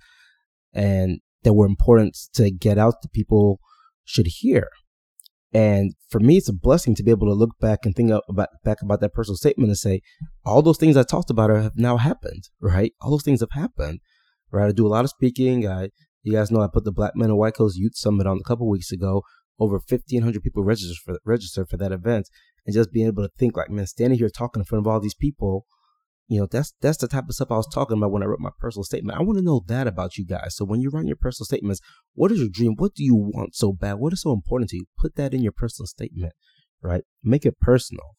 and 0.73 1.19
that 1.43 1.53
were 1.53 1.65
important 1.65 2.17
to 2.35 2.51
get 2.51 2.77
out 2.77 3.01
that 3.01 3.11
people 3.11 3.59
should 4.05 4.27
hear. 4.27 4.67
And 5.53 5.93
for 6.09 6.19
me, 6.19 6.37
it's 6.37 6.47
a 6.47 6.53
blessing 6.53 6.95
to 6.95 7.03
be 7.03 7.11
able 7.11 7.27
to 7.27 7.33
look 7.33 7.59
back 7.59 7.79
and 7.83 7.93
think 7.93 8.11
about 8.29 8.49
back 8.63 8.81
about 8.81 9.01
that 9.01 9.13
personal 9.13 9.35
statement 9.35 9.69
and 9.69 9.77
say, 9.77 10.01
all 10.45 10.61
those 10.61 10.77
things 10.77 10.95
I 10.95 11.03
talked 11.03 11.29
about 11.29 11.49
have 11.49 11.75
now 11.75 11.97
happened, 11.97 12.43
right? 12.61 12.93
All 13.01 13.11
those 13.11 13.23
things 13.23 13.41
have 13.41 13.51
happened, 13.51 13.99
right? 14.49 14.69
I 14.69 14.71
do 14.71 14.87
a 14.87 14.89
lot 14.89 15.03
of 15.03 15.09
speaking. 15.09 15.67
I, 15.67 15.89
you 16.23 16.31
guys 16.31 16.51
know 16.51 16.61
I 16.61 16.67
put 16.71 16.85
the 16.85 16.91
Black 16.93 17.15
Men 17.15 17.31
in 17.31 17.37
White 17.37 17.55
Coats 17.55 17.75
Youth 17.75 17.95
Summit 17.95 18.27
on 18.27 18.37
a 18.37 18.47
couple 18.47 18.69
weeks 18.69 18.93
ago 18.93 19.23
over 19.61 19.75
1,500 19.75 20.41
people 20.41 20.63
registered 20.63 20.97
for 20.97 21.19
registered 21.23 21.69
for 21.69 21.77
that 21.77 21.91
event, 21.91 22.27
and 22.65 22.73
just 22.73 22.91
being 22.91 23.07
able 23.07 23.23
to 23.23 23.29
think 23.37 23.55
like, 23.55 23.69
man, 23.69 23.85
standing 23.85 24.17
here 24.17 24.27
talking 24.27 24.61
in 24.61 24.65
front 24.65 24.83
of 24.83 24.91
all 24.91 24.99
these 24.99 25.13
people, 25.13 25.67
you 26.27 26.39
know, 26.39 26.47
that's 26.49 26.73
that's 26.81 26.97
the 26.97 27.07
type 27.07 27.25
of 27.29 27.35
stuff 27.35 27.51
I 27.51 27.57
was 27.57 27.67
talking 27.71 27.95
about 27.95 28.11
when 28.11 28.23
I 28.23 28.25
wrote 28.25 28.39
my 28.39 28.49
personal 28.59 28.83
statement. 28.83 29.19
I 29.19 29.21
want 29.21 29.37
to 29.37 29.43
know 29.43 29.61
that 29.67 29.85
about 29.85 30.17
you 30.17 30.25
guys. 30.25 30.55
So 30.55 30.65
when 30.65 30.81
you 30.81 30.89
write 30.89 31.05
your 31.05 31.15
personal 31.15 31.45
statements, 31.45 31.79
what 32.13 32.31
is 32.31 32.39
your 32.39 32.49
dream? 32.49 32.73
What 32.75 32.95
do 32.95 33.03
you 33.03 33.15
want 33.15 33.55
so 33.55 33.71
bad? 33.71 33.99
What 33.99 34.13
is 34.13 34.23
so 34.23 34.33
important 34.33 34.71
to 34.71 34.77
you? 34.77 34.85
Put 34.97 35.15
that 35.15 35.33
in 35.33 35.43
your 35.43 35.51
personal 35.51 35.85
statement, 35.85 36.33
right? 36.81 37.03
Make 37.23 37.45
it 37.45 37.59
personal. 37.59 38.15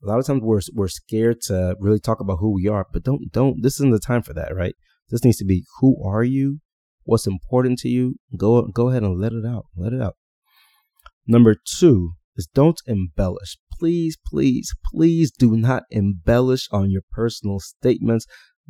A 0.00 0.06
lot 0.06 0.20
of 0.20 0.26
times 0.26 0.42
we're 0.42 0.60
we're 0.72 0.88
scared 0.88 1.40
to 1.46 1.74
really 1.80 1.98
talk 1.98 2.20
about 2.20 2.38
who 2.38 2.54
we 2.54 2.68
are, 2.68 2.86
but 2.92 3.02
don't 3.02 3.32
don't. 3.32 3.62
This 3.62 3.74
isn't 3.80 3.92
the 3.92 3.98
time 3.98 4.22
for 4.22 4.34
that, 4.34 4.54
right? 4.54 4.74
This 5.10 5.24
needs 5.24 5.38
to 5.38 5.44
be 5.44 5.64
who 5.80 6.00
are 6.06 6.22
you? 6.22 6.60
What's 7.02 7.26
important 7.26 7.80
to 7.80 7.88
you? 7.88 8.16
Go 8.36 8.62
go 8.68 8.90
ahead 8.90 9.02
and 9.02 9.20
let 9.20 9.32
it 9.32 9.44
out. 9.44 9.66
Let 9.74 9.92
it 9.92 10.00
out. 10.00 10.14
Number 11.26 11.56
two 11.78 12.12
is 12.36 12.46
don't 12.46 12.80
embellish. 12.86 13.56
Please, 13.78 14.16
please, 14.26 14.72
please 14.92 15.30
do 15.30 15.56
not 15.56 15.84
embellish 15.90 16.68
on 16.70 16.90
your 16.90 17.02
personal 17.10 17.60
statements. 17.60 18.26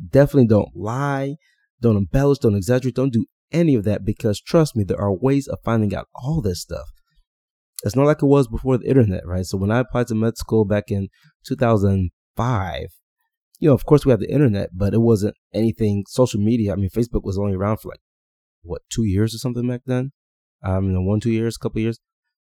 Definitely 0.09 0.47
don't 0.47 0.75
lie. 0.75 1.35
Don't 1.81 1.97
embellish. 1.97 2.39
Don't 2.39 2.55
exaggerate. 2.55 2.95
Don't 2.95 3.13
do 3.13 3.25
any 3.51 3.75
of 3.75 3.83
that 3.83 4.05
because 4.05 4.41
trust 4.41 4.75
me, 4.75 4.83
there 4.83 4.99
are 4.99 5.13
ways 5.13 5.47
of 5.47 5.59
finding 5.63 5.93
out 5.93 6.07
all 6.15 6.41
this 6.41 6.61
stuff. 6.61 6.87
It's 7.83 7.95
not 7.95 8.05
like 8.05 8.23
it 8.23 8.27
was 8.27 8.47
before 8.47 8.77
the 8.77 8.89
internet, 8.89 9.25
right? 9.25 9.45
So 9.45 9.57
when 9.57 9.71
I 9.71 9.79
applied 9.79 10.07
to 10.07 10.15
med 10.15 10.37
school 10.37 10.65
back 10.65 10.85
in 10.87 11.09
2005, 11.45 12.87
you 13.59 13.69
know, 13.69 13.75
of 13.75 13.85
course 13.85 14.05
we 14.05 14.11
had 14.11 14.21
the 14.21 14.31
internet, 14.31 14.69
but 14.73 14.93
it 14.93 15.01
wasn't 15.01 15.35
anything 15.53 16.05
social 16.07 16.41
media. 16.41 16.73
I 16.73 16.75
mean, 16.75 16.89
Facebook 16.89 17.23
was 17.23 17.37
only 17.37 17.53
around 17.53 17.77
for 17.77 17.89
like, 17.89 17.99
what, 18.63 18.81
two 18.89 19.03
years 19.03 19.35
or 19.35 19.37
something 19.37 19.67
back 19.67 19.81
then? 19.85 20.11
Um, 20.63 20.85
you 20.85 20.91
know, 20.93 21.01
one, 21.01 21.19
two 21.19 21.31
years, 21.31 21.57
a 21.57 21.59
couple 21.63 21.81
years 21.81 21.99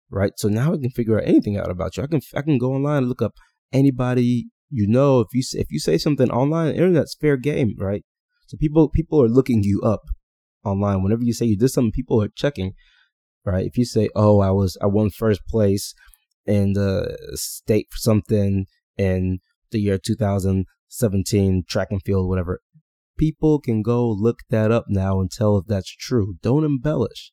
right? 0.10 0.34
So 0.38 0.48
now 0.48 0.74
I 0.74 0.78
can 0.78 0.90
figure 0.90 1.18
out 1.20 1.28
anything 1.28 1.58
out 1.58 1.72
about 1.72 1.98
you. 1.98 2.04
I 2.04 2.08
can 2.08 2.22
I 2.36 2.42
can 2.42 2.58
go 2.58 2.74
online 2.74 3.00
and 3.00 3.10
look 3.10 3.22
up 3.22 3.34
anybody 3.72 4.48
you 4.70 4.88
know. 4.88 5.20
If 5.20 5.28
you 5.34 5.44
if 5.60 5.68
you 5.70 5.80
say 5.80 5.98
something 5.98 6.30
online, 6.32 6.74
internet's 6.74 7.16
fair 7.16 7.38
game, 7.38 7.76
right? 7.78 8.04
So 8.48 8.58
people 8.58 8.90
people 8.90 9.22
are 9.22 9.30
looking 9.30 9.64
you 9.64 9.82
up 9.82 10.04
online. 10.64 11.04
Whenever 11.04 11.24
you 11.24 11.34
say 11.34 11.46
you 11.46 11.58
did 11.58 11.70
something, 11.70 11.92
people 11.92 12.22
are 12.22 12.30
checking, 12.30 12.74
right? 13.46 13.66
If 13.66 13.78
you 13.78 13.86
say, 13.86 14.10
"Oh, 14.16 14.40
I 14.40 14.52
was 14.52 14.78
I 14.82 14.88
won 14.88 15.10
first 15.10 15.42
place 15.48 15.94
in 16.46 16.74
the 16.74 17.18
state 17.34 17.88
for 17.90 17.98
something 17.98 18.66
in 18.98 19.40
the 19.72 19.80
year 19.80 19.98
2017 19.98 21.64
track 21.68 21.88
and 21.92 22.02
field, 22.04 22.30
whatever," 22.30 22.62
People 23.18 23.60
can 23.60 23.82
go 23.82 24.10
look 24.10 24.40
that 24.50 24.72
up 24.72 24.86
now 24.90 25.22
and 25.22 25.32
tell 25.32 25.58
if 25.58 25.66
that's 25.68 25.90
true. 25.96 26.36
Don't 26.42 26.66
embellish. 26.66 27.32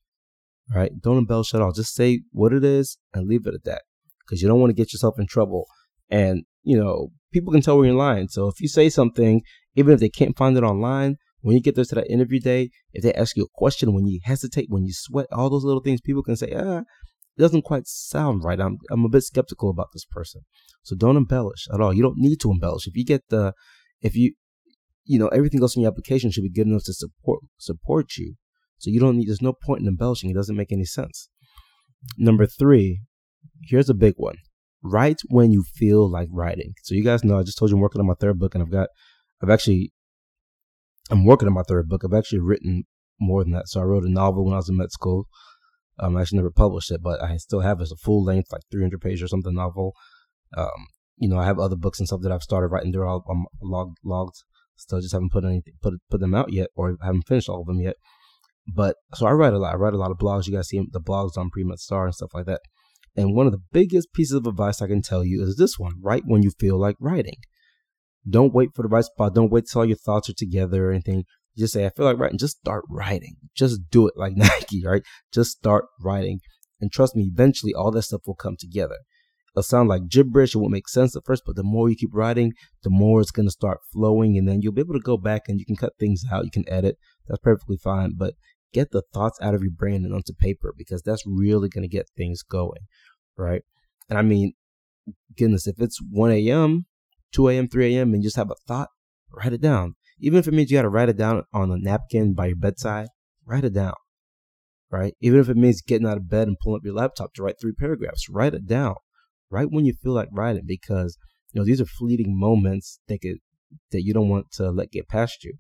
Right? 0.75 0.93
Don't 1.01 1.19
embellish 1.19 1.55
at 1.55 1.61
all. 1.61 1.73
Just 1.73 1.95
say 1.95 2.23
what 2.31 2.53
it 2.53 2.65
is 2.65 2.97
and 3.13 3.29
leave 3.29 3.47
it 3.47 3.55
at 3.55 3.65
that. 3.65 3.83
Because 4.25 4.41
you 4.41 4.49
don't 4.49 4.61
want 4.61 4.71
to 4.71 4.75
get 4.75 4.93
yourself 4.93 5.19
in 5.19 5.27
trouble. 5.27 5.67
And, 6.09 6.45
you 6.63 6.79
know, 6.79 7.09
people 7.33 7.53
can 7.53 7.61
tell 7.61 7.79
when 7.79 7.89
you're 7.89 7.97
lying. 7.97 8.29
So 8.29 8.49
if 8.49 8.61
you 8.61 8.69
say 8.69 8.89
something, 8.89 9.43
even 9.75 9.93
if 9.93 10.01
they 10.01 10.09
can't 10.09 10.37
find 10.37 10.57
it 10.57 10.63
online, 10.63 11.17
when 11.41 11.57
you 11.57 11.63
get 11.63 11.75
there 11.75 11.85
to 11.85 11.95
that 11.97 12.11
interview 12.11 12.41
day, 12.41 12.71
if 12.93 13.03
they 13.03 13.13
ask 13.15 13.37
you 13.37 13.45
a 13.45 13.49
question, 13.53 13.93
when 13.93 14.07
you 14.07 14.21
hesitate, 14.25 14.67
when 14.69 14.85
you 14.85 14.93
sweat, 14.95 15.27
all 15.33 15.51
those 15.51 15.65
little 15.65 15.83
things, 15.83 16.01
people 16.01 16.23
can 16.23 16.37
say, 16.37 16.53
ah, 16.57 16.79
it 17.37 17.41
doesn't 17.41 17.63
quite 17.63 17.87
sound 17.87 18.45
right. 18.45 18.61
I'm, 18.61 18.79
I'm 18.91 19.05
a 19.05 19.09
bit 19.09 19.25
skeptical 19.25 19.71
about 19.71 19.89
this 19.93 20.05
person. 20.05 20.43
So 20.83 20.95
don't 20.95 21.17
embellish 21.17 21.67
at 21.73 21.81
all. 21.81 21.93
You 21.93 22.03
don't 22.03 22.19
need 22.19 22.41
to 22.41 22.51
embellish. 22.51 22.87
If 22.87 22.97
you 22.97 23.05
get 23.05 23.25
the, 23.29 23.55
if 24.01 24.15
you, 24.15 24.35
you 25.05 25.19
know, 25.19 25.29
everything 25.29 25.61
else 25.61 25.75
in 25.75 25.83
your 25.83 25.91
application 25.91 26.31
should 26.31 26.45
be 26.45 26.51
good 26.51 26.67
enough 26.67 26.85
to 26.85 26.93
support, 26.93 27.41
support 27.59 28.17
you. 28.17 28.37
So 28.83 28.91
you 28.91 28.99
don't 28.99 29.17
need, 29.17 29.29
there's 29.29 29.41
no 29.41 29.53
point 29.53 29.83
in 29.83 29.87
embellishing. 29.87 30.29
It 30.29 30.35
doesn't 30.35 30.57
make 30.57 30.73
any 30.73 30.85
sense. 30.85 31.29
Number 32.19 32.47
three, 32.47 33.01
here's 33.69 33.89
a 33.89 33.95
big 33.95 34.15
one. 34.17 34.35
Write 34.83 35.21
when 35.29 35.53
you 35.53 35.63
feel 35.63 36.11
like 36.11 36.29
writing. 36.33 36.75
So 36.83 36.97
you 36.97 37.05
guys 37.05 37.23
know, 37.23 37.39
I 37.39 37.45
just 37.45 37.59
told 37.59 37.71
you 37.71 37.77
I'm 37.77 37.81
working 37.81 38.01
on 38.01 38.09
my 38.09 38.17
third 38.19 38.41
book 38.41 38.57
and 38.57 38.63
I've 38.63 38.73
got, 38.73 38.89
I've 39.41 39.51
actually, 39.51 39.93
I'm 41.13 41.25
working 41.25 41.47
on 41.47 41.55
my 41.55 41.63
third 41.63 41.89
book. 41.89 42.03
I've 42.05 42.13
actually 42.13 42.41
written 42.41 42.83
more 43.21 43.45
than 43.45 43.53
that. 43.53 43.69
So 43.69 43.81
I 43.81 43.85
wrote 43.85 44.03
a 44.03 44.11
novel 44.11 44.45
when 44.45 44.55
I 44.55 44.57
was 44.57 44.69
in 44.69 44.77
med 44.77 44.91
school. 44.91 45.29
Um, 46.01 46.17
I 46.17 46.23
actually 46.23 46.39
never 46.39 46.51
published 46.51 46.91
it, 46.91 47.05
but 47.05 47.23
I 47.23 47.37
still 47.37 47.61
have 47.61 47.81
it 47.81 47.93
a 47.93 47.97
full 47.97 48.25
length, 48.25 48.51
like 48.51 48.63
300 48.73 49.01
page 49.01 49.23
or 49.23 49.29
something 49.29 49.55
novel. 49.55 49.95
Um, 50.57 50.89
you 51.19 51.29
know, 51.29 51.39
I 51.39 51.45
have 51.45 51.61
other 51.61 51.77
books 51.77 52.01
and 52.01 52.09
stuff 52.09 52.23
that 52.23 52.33
I've 52.33 52.43
started 52.43 52.67
writing. 52.67 52.91
They're 52.91 53.07
all 53.07 53.25
um, 53.31 53.47
logged, 53.63 53.99
logged. 54.05 54.43
Still, 54.75 55.01
just 55.01 55.13
haven't 55.13 55.31
put 55.31 55.45
anything, 55.45 55.75
put 55.81 55.95
put 56.11 56.19
them 56.19 56.35
out 56.35 56.53
yet, 56.53 56.71
or 56.75 56.97
haven't 57.01 57.29
finished 57.29 57.49
all 57.49 57.61
of 57.61 57.69
them 57.69 57.81
yet. 57.81 57.95
But 58.67 58.97
so 59.15 59.27
I 59.27 59.33
write 59.33 59.53
a 59.53 59.59
lot. 59.59 59.75
I 59.75 59.77
write 59.77 59.95
a 59.95 59.99
lot 59.99 60.11
of 60.11 60.19
blogs. 60.19 60.47
You 60.47 60.55
guys 60.55 60.69
see 60.69 60.81
the 60.91 61.01
blogs 61.01 61.37
on 61.37 61.51
Pre 61.51 61.65
Med 61.65 61.79
Star 61.79 62.07
and 62.07 62.15
stuff 62.15 62.31
like 62.35 62.47
that. 62.47 62.61
And 63.17 63.35
one 63.35 63.47
of 63.47 63.53
the 63.53 63.63
biggest 63.73 64.13
pieces 64.15 64.35
of 64.35 64.47
advice 64.47 64.81
I 64.81 64.87
can 64.87 65.03
tell 65.03 65.25
you 65.25 65.43
is 65.43 65.57
this 65.57 65.79
one: 65.79 65.95
write 66.01 66.23
when 66.27 66.43
you 66.43 66.51
feel 66.59 66.79
like 66.79 66.97
writing. 67.01 67.37
Don't 68.29 68.55
wait 68.55 68.71
for 68.75 68.83
the 68.83 68.89
right 68.89 69.05
spot. 69.05 69.35
Don't 69.35 69.51
wait 69.51 69.65
till 69.71 69.81
all 69.81 69.87
your 69.87 69.97
thoughts 69.97 70.31
are 70.31 70.35
together 70.35 70.89
or 70.89 70.93
anything. 70.93 71.25
Just 71.59 71.73
say, 71.75 71.85
I 71.85 71.91
feel 71.91 72.07
like 72.07 72.19
writing. 72.19 72.39
Just 72.39 72.59
start 72.59 72.85
writing. 72.89 73.35
Just 73.55 73.81
do 73.91 74.07
it 74.07 74.15
like 74.17 74.33
Nike, 74.37 74.85
right? 74.85 75.03
Just 75.33 75.51
start 75.51 75.87
writing. 76.01 76.41
And 76.81 76.91
trust 76.91 77.15
me, 77.15 77.31
eventually 77.33 77.75
all 77.75 77.91
that 77.91 78.03
stuff 78.03 78.23
will 78.27 78.35
come 78.35 78.57
together. 78.59 78.99
It'll 79.55 79.63
sound 79.63 79.89
like 79.89 80.09
gibberish. 80.09 80.55
It 80.55 80.59
won't 80.59 80.73
make 80.73 80.89
sense 80.89 81.15
at 81.15 81.25
first, 81.27 81.43
but 81.45 81.57
the 81.57 81.63
more 81.63 81.91
you 81.91 81.97
keep 81.97 82.15
writing, 82.15 82.55
the 82.83 82.91
more 82.91 83.21
it's 83.21 83.31
going 83.31 83.47
to 83.47 83.53
start 83.53 83.79
flowing. 83.93 84.39
And 84.39 84.49
then 84.49 84.63
you'll 84.63 84.73
be 84.73 84.81
able 84.81 84.95
to 84.95 85.01
go 85.01 85.19
back 85.19 85.43
and 85.49 85.61
you 85.61 85.67
can 85.67 85.77
cut 85.77 85.93
things 85.99 86.25
out. 86.31 86.45
You 86.45 86.51
can 86.51 86.69
edit. 86.69 86.97
That's 87.29 87.41
perfectly 87.41 87.77
fine. 87.77 88.15
But 88.17 88.35
get 88.73 88.93
the 88.93 89.03
thoughts 89.13 89.39
out 89.43 89.55
of 89.55 89.63
your 89.63 89.71
brain 89.71 90.05
and 90.05 90.15
onto 90.15 90.33
paper 90.33 90.73
because 90.77 91.03
that's 91.03 91.25
really 91.27 91.69
going 91.69 91.83
to 91.83 91.89
get 91.89 92.09
things 92.17 92.43
going, 92.43 92.87
right? 93.37 93.63
And 94.09 94.19
I 94.19 94.23
mean, 94.23 94.55
goodness, 95.37 95.67
if 95.67 95.81
it's 95.81 96.01
1 96.11 96.33
a.m., 96.33 96.87
2 97.33 97.49
a.m., 97.49 97.69
3 97.69 97.97
a.m., 97.97 98.15
and 98.15 98.23
you 98.23 98.27
just 98.29 98.37
have 98.37 98.51
a 98.51 98.55
thought, 98.67 98.89
write 99.31 99.53
it 99.53 99.61
down. 99.61 99.95
Even 100.19 100.39
if 100.39 100.49
it 100.49 100.55
means 100.55 100.71
you 100.71 100.79
got 100.79 100.83
to 100.83 100.89
write 100.89 101.09
it 101.09 101.17
down 101.17 101.43
on 101.53 101.71
a 101.71 101.77
napkin 101.77 102.33
by 102.35 102.47
your 102.47 102.57
bedside, 102.57 103.09
write 103.45 103.65
it 103.65 103.75
down, 103.75 103.95
right? 104.91 105.15
Even 105.21 105.41
if 105.41 105.49
it 105.49 105.57
means 105.57 105.83
getting 105.83 106.07
out 106.07 106.17
of 106.17 106.29
bed 106.29 106.49
and 106.49 106.57
pulling 106.63 106.79
up 106.79 106.85
your 106.85 106.95
laptop 106.95 107.35
to 107.35 107.43
write 107.43 107.57
three 107.61 107.73
paragraphs, 107.73 108.29
write 108.29 108.55
it 108.55 108.67
down. 108.67 108.95
Write 109.53 109.69
when 109.71 109.85
you 109.85 109.93
feel 110.03 110.13
like 110.13 110.29
writing 110.33 110.65
because, 110.67 111.17
you 111.53 111.61
know, 111.61 111.65
these 111.65 111.81
are 111.81 111.87
fleeting 111.87 112.39
moments 112.39 112.99
that 113.09 113.21
could, 113.21 113.37
that 113.91 114.03
you 114.03 114.13
don't 114.13 114.29
want 114.29 114.51
to 114.53 114.71
let 114.71 114.91
get 114.91 115.09
past 115.09 115.45
you. 115.45 115.55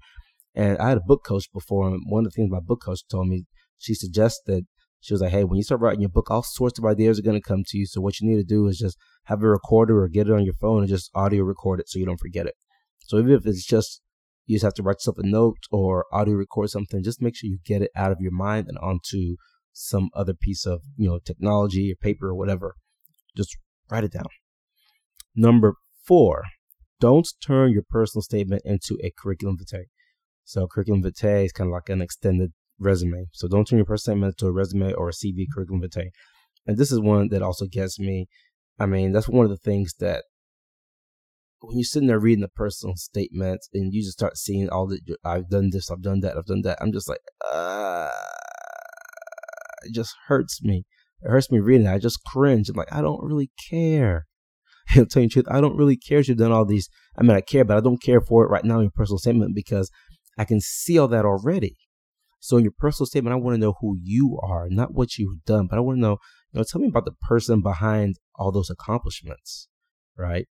And 0.55 0.79
I 0.79 0.89
had 0.89 0.99
a 0.99 1.03
book 1.07 1.25
coach 1.25 1.45
before, 1.53 1.89
and 1.89 2.03
one 2.07 2.27
of 2.27 2.33
the 2.33 2.35
things 2.35 2.51
my 2.51 2.61
book 2.61 2.83
coach 2.85 3.01
told 3.11 3.29
me, 3.29 3.45
she 3.79 3.95
suggested, 3.95 4.65
she 5.01 5.15
was 5.15 5.21
like, 5.21 5.33
hey, 5.33 5.45
when 5.45 5.57
you 5.57 5.63
start 5.63 5.81
writing 5.81 6.01
your 6.01 6.11
book, 6.11 6.31
all 6.31 6.43
sorts 6.43 6.79
of 6.79 6.85
ideas 6.85 7.19
are 7.19 7.23
going 7.23 7.41
to 7.41 7.49
come 7.49 7.65
to 7.67 7.79
you. 7.79 7.87
So 7.87 8.01
what 8.01 8.21
you 8.21 8.29
need 8.29 8.37
to 8.37 8.45
do 8.45 8.67
is 8.69 8.79
just 8.79 8.97
have 9.25 9.43
a 9.43 9.49
recorder 9.49 10.01
or 10.01 10.09
get 10.09 10.29
it 10.29 10.33
on 10.33 10.45
your 10.45 10.55
phone 10.55 10.81
and 10.81 10.89
just 10.89 11.11
audio 11.15 11.43
record 11.43 11.81
it 11.81 11.89
so 11.89 11.99
you 11.99 12.07
don't 12.07 12.21
forget 12.21 12.47
it. 12.47 12.55
So 13.07 13.19
even 13.19 13.33
if 13.33 13.47
it's 13.47 13.67
just 13.67 14.01
you 14.47 14.57
just 14.57 14.65
have 14.65 14.75
to 14.75 14.83
write 14.83 14.97
yourself 14.97 15.19
a 15.19 15.27
note 15.27 15.59
or 15.71 16.07
audio 16.13 16.35
record 16.35 16.71
something, 16.71 17.03
just 17.03 17.23
make 17.23 17.37
sure 17.37 17.49
you 17.49 17.59
get 17.65 17.83
it 17.83 17.91
out 17.97 18.13
of 18.13 18.19
your 18.21 18.33
mind 18.33 18.67
and 18.69 18.79
onto 18.79 19.37
some 19.73 20.11
other 20.15 20.35
piece 20.35 20.67
of, 20.67 20.81
you 20.97 21.09
know, 21.09 21.19
technology 21.19 21.93
or 21.93 21.97
paper 21.97 22.29
or 22.29 22.35
whatever. 22.35 22.75
Just 23.37 23.57
write 23.91 24.05
it 24.05 24.13
down. 24.13 24.27
Number 25.35 25.75
four, 26.07 26.45
don't 27.01 27.29
turn 27.45 27.73
your 27.73 27.85
personal 27.89 28.23
statement 28.23 28.63
into 28.65 28.99
a 29.03 29.13
curriculum 29.17 29.57
vitae. 29.59 29.87
So 30.45 30.67
curriculum 30.67 31.03
vitae 31.03 31.45
is 31.45 31.53
kind 31.53 31.69
of 31.69 31.73
like 31.73 31.89
an 31.89 32.03
extended 32.03 32.53
resume. 32.79 33.27
So 33.33 33.49
don't 33.49 33.67
turn 33.67 33.79
your 33.79 33.87
personal 33.87 34.17
statement 34.17 34.35
into 34.39 34.51
a 34.51 34.53
resume 34.53 34.93
or 34.93 35.09
a 35.09 35.13
CV 35.13 35.47
curriculum 35.53 35.83
vitae. 35.83 36.11
And 36.67 36.77
this 36.77 36.93
is 36.93 37.01
one 37.01 37.29
that 37.29 37.43
also 37.43 37.67
gets 37.67 37.99
me. 37.99 38.27
I 38.79 38.87
mean, 38.87 39.13
that's 39.13 39.29
one 39.29 39.45
of 39.45 39.51
the 39.51 39.57
things 39.57 39.95
that 40.01 40.25
when 41.61 41.79
you're 41.79 41.85
sitting 41.85 42.09
there 42.09 42.19
reading 42.19 42.43
the 42.43 42.49
personal 42.49 42.97
statement 42.97 43.61
and 43.73 43.93
you 43.93 44.03
just 44.03 44.19
start 44.19 44.37
seeing 44.37 44.69
all 44.69 44.87
that 44.89 45.01
I've 45.25 45.49
done 45.49 45.71
this, 45.71 45.91
I've 45.91 46.03
done 46.03 46.21
that, 46.21 46.37
I've 46.37 46.47
done 46.47 46.63
that, 46.63 46.79
I'm 46.81 46.93
just 46.93 47.09
like, 47.09 47.21
uh, 47.53 48.11
it 49.85 49.95
just 49.95 50.15
hurts 50.27 50.63
me. 50.63 50.85
It 51.25 51.31
hurts 51.31 51.51
me 51.51 51.61
reading 51.61 51.87
it. 51.87 51.93
I 51.93 51.99
just 51.99 52.25
cringe. 52.25 52.69
I'm 52.69 52.77
like, 52.77 52.93
I 52.93 53.01
don't 53.01 53.23
really 53.23 53.51
care. 53.71 54.27
I'll 54.97 55.07
tell 55.07 55.23
you 55.23 55.29
the 55.29 55.33
truth, 55.33 55.47
I 55.51 55.61
don't 55.61 55.77
really 55.77 55.97
care 55.97 56.19
if 56.19 56.29
you've 56.29 56.39
done 56.39 56.53
all 56.53 56.65
these. 56.65 56.89
I 57.17 57.23
mean, 57.23 57.37
I 57.37 57.41
care, 57.41 57.65
but 57.65 57.77
I 57.77 57.81
don't 57.81 58.03
care 58.03 58.21
for 58.21 58.45
it 58.45 58.49
right 58.49 58.65
now 58.65 58.77
in 58.77 58.83
your 58.83 58.91
personal 58.91 59.19
statement 59.19 59.55
because 59.55 59.91
I 60.39 60.45
can 60.45 60.61
see 60.61 60.99
all 60.99 61.09
that 61.09 61.25
already. 61.25 61.77
So 62.41 62.57
in 62.57 62.65
your 62.65 62.73
personal 62.77 63.07
statement, 63.07 63.33
I 63.33 63.37
want 63.37 63.55
to 63.55 63.61
know 63.61 63.75
who 63.81 63.97
you 64.03 64.39
are, 64.43 64.69
not 64.69 64.93
what 64.93 65.17
you've 65.17 65.45
done, 65.45 65.69
but 65.69 65.77
I 65.77 65.81
want 65.81 65.99
to 65.99 66.01
know, 66.01 66.17
you 66.53 66.59
know, 66.59 66.65
tell 66.65 66.81
me 66.81 66.89
about 66.89 67.05
the 67.05 67.13
person 67.13 67.63
behind 67.63 68.17
all 68.35 68.51
those 68.51 68.69
accomplishments, 68.69 69.69
right? 70.19 70.49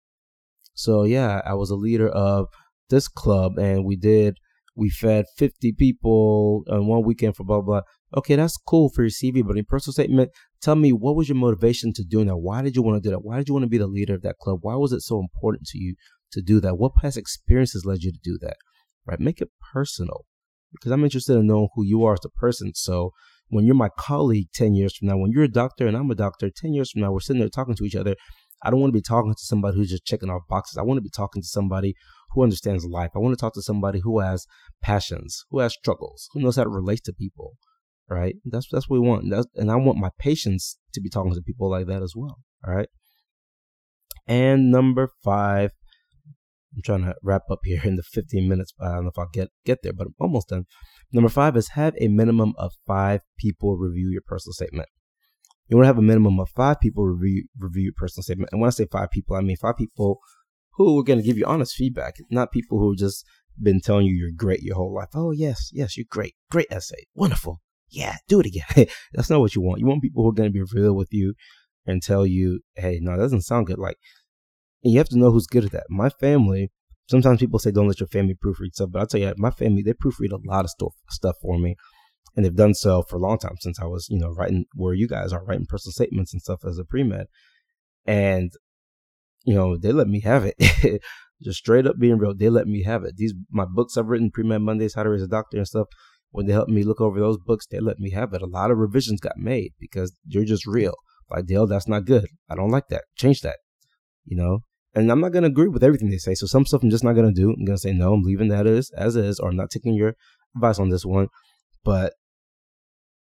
So 0.72 1.04
yeah, 1.04 1.42
I 1.44 1.54
was 1.54 1.68
a 1.68 1.76
leader 1.76 2.08
of 2.08 2.46
this 2.88 3.06
club 3.06 3.58
and 3.58 3.84
we 3.84 3.96
did, 3.96 4.38
we 4.74 4.88
fed 4.88 5.26
50 5.36 5.72
people 5.72 6.64
on 6.70 6.86
one 6.86 7.04
weekend 7.04 7.36
for 7.36 7.44
blah, 7.44 7.60
blah. 7.60 7.82
Okay, 8.16 8.36
that's 8.36 8.56
cool 8.56 8.90
for 8.90 9.02
your 9.02 9.10
CV, 9.10 9.44
but 9.44 9.56
in 9.56 9.64
personal 9.64 9.92
statement, 9.92 10.30
tell 10.62 10.76
me 10.76 10.92
what 10.92 11.16
was 11.16 11.28
your 11.28 11.36
motivation 11.36 11.92
to 11.94 12.04
doing 12.04 12.26
that? 12.26 12.36
Why 12.36 12.62
did 12.62 12.76
you 12.76 12.82
want 12.82 13.02
to 13.02 13.06
do 13.06 13.10
that? 13.10 13.24
Why 13.24 13.38
did 13.38 13.48
you 13.48 13.54
want 13.54 13.64
to 13.64 13.70
be 13.70 13.78
the 13.78 13.88
leader 13.88 14.14
of 14.14 14.22
that 14.22 14.38
club? 14.40 14.60
Why 14.62 14.76
was 14.76 14.92
it 14.92 15.00
so 15.00 15.18
important 15.18 15.66
to 15.68 15.78
you 15.78 15.96
to 16.32 16.40
do 16.40 16.60
that? 16.60 16.78
What 16.78 16.94
past 16.94 17.16
experiences 17.16 17.84
led 17.84 18.02
you 18.02 18.12
to 18.12 18.20
do 18.22 18.38
that? 18.42 18.56
Right? 19.04 19.18
Make 19.18 19.40
it 19.40 19.50
personal 19.72 20.24
because 20.72 20.92
I'm 20.92 21.04
interested 21.04 21.36
in 21.36 21.46
knowing 21.46 21.68
who 21.74 21.84
you 21.84 22.04
are 22.04 22.14
as 22.14 22.24
a 22.24 22.28
person. 22.28 22.72
So 22.74 23.10
when 23.48 23.64
you're 23.64 23.74
my 23.74 23.90
colleague 23.98 24.48
10 24.54 24.74
years 24.74 24.96
from 24.96 25.08
now, 25.08 25.16
when 25.16 25.32
you're 25.32 25.44
a 25.44 25.48
doctor 25.48 25.86
and 25.86 25.96
I'm 25.96 26.10
a 26.10 26.14
doctor 26.14 26.50
10 26.54 26.72
years 26.72 26.90
from 26.90 27.02
now, 27.02 27.12
we're 27.12 27.20
sitting 27.20 27.40
there 27.40 27.48
talking 27.48 27.74
to 27.74 27.84
each 27.84 27.96
other. 27.96 28.14
I 28.62 28.70
don't 28.70 28.80
want 28.80 28.92
to 28.92 28.98
be 28.98 29.02
talking 29.02 29.32
to 29.32 29.40
somebody 29.40 29.76
who's 29.76 29.90
just 29.90 30.06
checking 30.06 30.30
off 30.30 30.42
boxes. 30.48 30.78
I 30.78 30.82
want 30.82 30.98
to 30.98 31.02
be 31.02 31.10
talking 31.10 31.42
to 31.42 31.48
somebody 31.48 31.94
who 32.30 32.42
understands 32.42 32.84
life. 32.84 33.10
I 33.14 33.18
want 33.18 33.36
to 33.36 33.40
talk 33.40 33.54
to 33.54 33.62
somebody 33.62 34.00
who 34.00 34.20
has 34.20 34.46
passions, 34.82 35.44
who 35.50 35.58
has 35.58 35.74
struggles, 35.74 36.28
who 36.32 36.40
knows 36.40 36.56
how 36.56 36.64
to 36.64 36.70
relate 36.70 37.04
to 37.04 37.12
people. 37.12 37.54
Right? 38.08 38.36
That's 38.44 38.68
that's 38.70 38.88
what 38.88 39.00
we 39.00 39.08
want. 39.08 39.30
That's, 39.30 39.46
and 39.54 39.70
I 39.70 39.76
want 39.76 39.98
my 39.98 40.10
patients 40.18 40.78
to 40.92 41.00
be 41.00 41.08
talking 41.08 41.32
to 41.32 41.42
people 41.42 41.70
like 41.70 41.86
that 41.86 42.02
as 42.02 42.14
well. 42.14 42.38
All 42.66 42.74
right. 42.74 42.88
And 44.26 44.70
number 44.70 45.10
five, 45.22 45.72
I'm 46.74 46.82
trying 46.82 47.04
to 47.04 47.14
wrap 47.22 47.42
up 47.50 47.60
here 47.64 47.80
in 47.84 47.96
the 47.96 48.02
15 48.02 48.48
minutes. 48.48 48.72
But 48.76 48.88
I 48.88 48.94
don't 48.94 49.04
know 49.04 49.10
if 49.10 49.18
I'll 49.18 49.28
get 49.32 49.48
get 49.64 49.82
there, 49.82 49.92
but 49.92 50.06
I'm 50.06 50.14
almost 50.20 50.48
done. 50.48 50.64
Number 51.12 51.28
five 51.28 51.56
is 51.56 51.68
have 51.70 51.94
a 52.00 52.08
minimum 52.08 52.54
of 52.58 52.72
five 52.86 53.20
people 53.38 53.76
review 53.76 54.10
your 54.10 54.22
personal 54.26 54.52
statement. 54.52 54.88
You 55.68 55.76
want 55.76 55.84
to 55.84 55.88
have 55.88 55.98
a 55.98 56.02
minimum 56.02 56.38
of 56.40 56.50
five 56.50 56.80
people 56.80 57.06
review 57.06 57.46
review 57.58 57.84
your 57.84 57.92
personal 57.96 58.22
statement. 58.22 58.50
And 58.52 58.60
when 58.60 58.68
I 58.68 58.70
say 58.70 58.86
five 58.90 59.10
people, 59.10 59.36
I 59.36 59.40
mean 59.40 59.56
five 59.56 59.76
people 59.76 60.18
who 60.76 60.98
are 60.98 61.04
going 61.04 61.20
to 61.20 61.24
give 61.24 61.38
you 61.38 61.46
honest 61.46 61.74
feedback, 61.74 62.14
not 62.30 62.52
people 62.52 62.78
who 62.78 62.96
just 62.96 63.24
been 63.60 63.80
telling 63.80 64.06
you 64.06 64.14
you're 64.14 64.30
great 64.36 64.60
your 64.62 64.76
whole 64.76 64.94
life. 64.94 65.08
Oh 65.14 65.30
yes, 65.30 65.70
yes, 65.72 65.96
you're 65.96 66.06
great, 66.08 66.34
great 66.50 66.66
essay, 66.70 67.04
wonderful. 67.14 67.60
Yeah, 67.94 68.16
do 68.28 68.40
it 68.40 68.46
again. 68.46 68.86
That's 69.12 69.30
not 69.30 69.40
what 69.40 69.54
you 69.54 69.62
want. 69.62 69.80
You 69.80 69.86
want 69.86 70.02
people 70.02 70.22
who 70.22 70.30
are 70.30 70.34
going 70.34 70.52
to 70.52 70.52
be 70.52 70.64
real 70.74 70.94
with 70.94 71.12
you 71.12 71.34
and 71.86 72.02
tell 72.02 72.26
you, 72.26 72.60
hey, 72.76 72.98
no, 73.00 73.12
that 73.12 73.18
doesn't 73.22 73.42
sound 73.42 73.66
good. 73.66 73.78
Like, 73.78 73.96
and 74.82 74.92
you 74.92 74.98
have 74.98 75.08
to 75.10 75.18
know 75.18 75.30
who's 75.30 75.46
good 75.46 75.64
at 75.64 75.72
that. 75.72 75.84
My 75.88 76.08
family. 76.08 76.70
Sometimes 77.06 77.38
people 77.38 77.58
say 77.58 77.70
don't 77.70 77.86
let 77.86 78.00
your 78.00 78.06
family 78.06 78.34
proofread 78.34 78.72
stuff, 78.72 78.88
but 78.90 79.00
I'll 79.00 79.06
tell 79.06 79.20
you, 79.20 79.34
my 79.36 79.50
family 79.50 79.82
they 79.82 79.92
proofread 79.92 80.32
a 80.32 80.38
lot 80.42 80.64
of 80.64 80.70
stuff 80.70 80.94
stuff 81.10 81.36
for 81.42 81.58
me 81.58 81.76
and 82.36 82.44
they've 82.44 82.54
done 82.54 82.74
so 82.74 83.02
for 83.02 83.16
a 83.16 83.20
long 83.20 83.38
time 83.38 83.56
since 83.60 83.78
I 83.80 83.84
was, 83.84 84.08
you 84.10 84.18
know, 84.18 84.30
writing 84.30 84.66
where 84.74 84.94
you 84.94 85.06
guys 85.06 85.32
are 85.32 85.44
writing 85.44 85.66
personal 85.66 85.92
statements 85.92 86.32
and 86.32 86.42
stuff 86.42 86.64
as 86.64 86.78
a 86.78 86.84
pre 86.84 87.02
med, 87.02 87.26
and 88.06 88.52
you 89.44 89.54
know 89.54 89.76
they 89.76 89.92
let 89.92 90.08
me 90.08 90.20
have 90.20 90.44
it. 90.44 91.02
Just 91.42 91.58
straight 91.58 91.86
up 91.86 91.98
being 91.98 92.18
real, 92.18 92.34
they 92.34 92.48
let 92.48 92.66
me 92.66 92.82
have 92.84 93.04
it. 93.04 93.16
These 93.16 93.34
my 93.50 93.64
books 93.66 93.96
I've 93.96 94.06
written, 94.06 94.30
pre 94.30 94.44
med 94.44 94.62
Mondays, 94.62 94.94
How 94.94 95.02
to 95.02 95.10
Raise 95.10 95.22
a 95.22 95.28
Doctor 95.28 95.58
and 95.58 95.66
stuff. 95.66 95.88
When 96.34 96.46
they 96.46 96.52
helped 96.52 96.72
me 96.72 96.82
look 96.82 97.00
over 97.00 97.20
those 97.20 97.38
books, 97.38 97.64
they 97.64 97.78
let 97.78 98.00
me 98.00 98.10
have 98.10 98.34
it. 98.34 98.42
A 98.42 98.46
lot 98.46 98.72
of 98.72 98.78
revisions 98.78 99.20
got 99.20 99.36
made 99.36 99.70
because 99.78 100.12
you're 100.26 100.44
just 100.44 100.66
real. 100.66 100.94
Like 101.30 101.46
Dale, 101.46 101.68
that's 101.68 101.86
not 101.86 102.06
good. 102.06 102.26
I 102.50 102.56
don't 102.56 102.72
like 102.72 102.88
that. 102.88 103.04
Change 103.16 103.42
that. 103.42 103.58
You 104.24 104.36
know, 104.36 104.58
and 104.96 105.12
I'm 105.12 105.20
not 105.20 105.32
to 105.32 105.44
agree 105.44 105.68
with 105.68 105.84
everything 105.84 106.10
they 106.10 106.18
say. 106.18 106.34
So 106.34 106.46
some 106.46 106.66
stuff 106.66 106.82
I'm 106.82 106.90
just 106.90 107.04
not 107.04 107.12
to 107.12 107.30
do. 107.30 107.50
I'm 107.50 107.64
to 107.66 107.78
say, 107.78 107.92
no, 107.92 108.14
I'm 108.14 108.22
leaving 108.22 108.48
that 108.48 108.66
as, 108.66 108.90
as 108.96 109.14
is, 109.14 109.38
or 109.38 109.50
I'm 109.50 109.56
not 109.56 109.70
taking 109.70 109.94
your 109.94 110.16
advice 110.56 110.80
on 110.80 110.88
this 110.88 111.06
one. 111.06 111.28
But, 111.84 112.14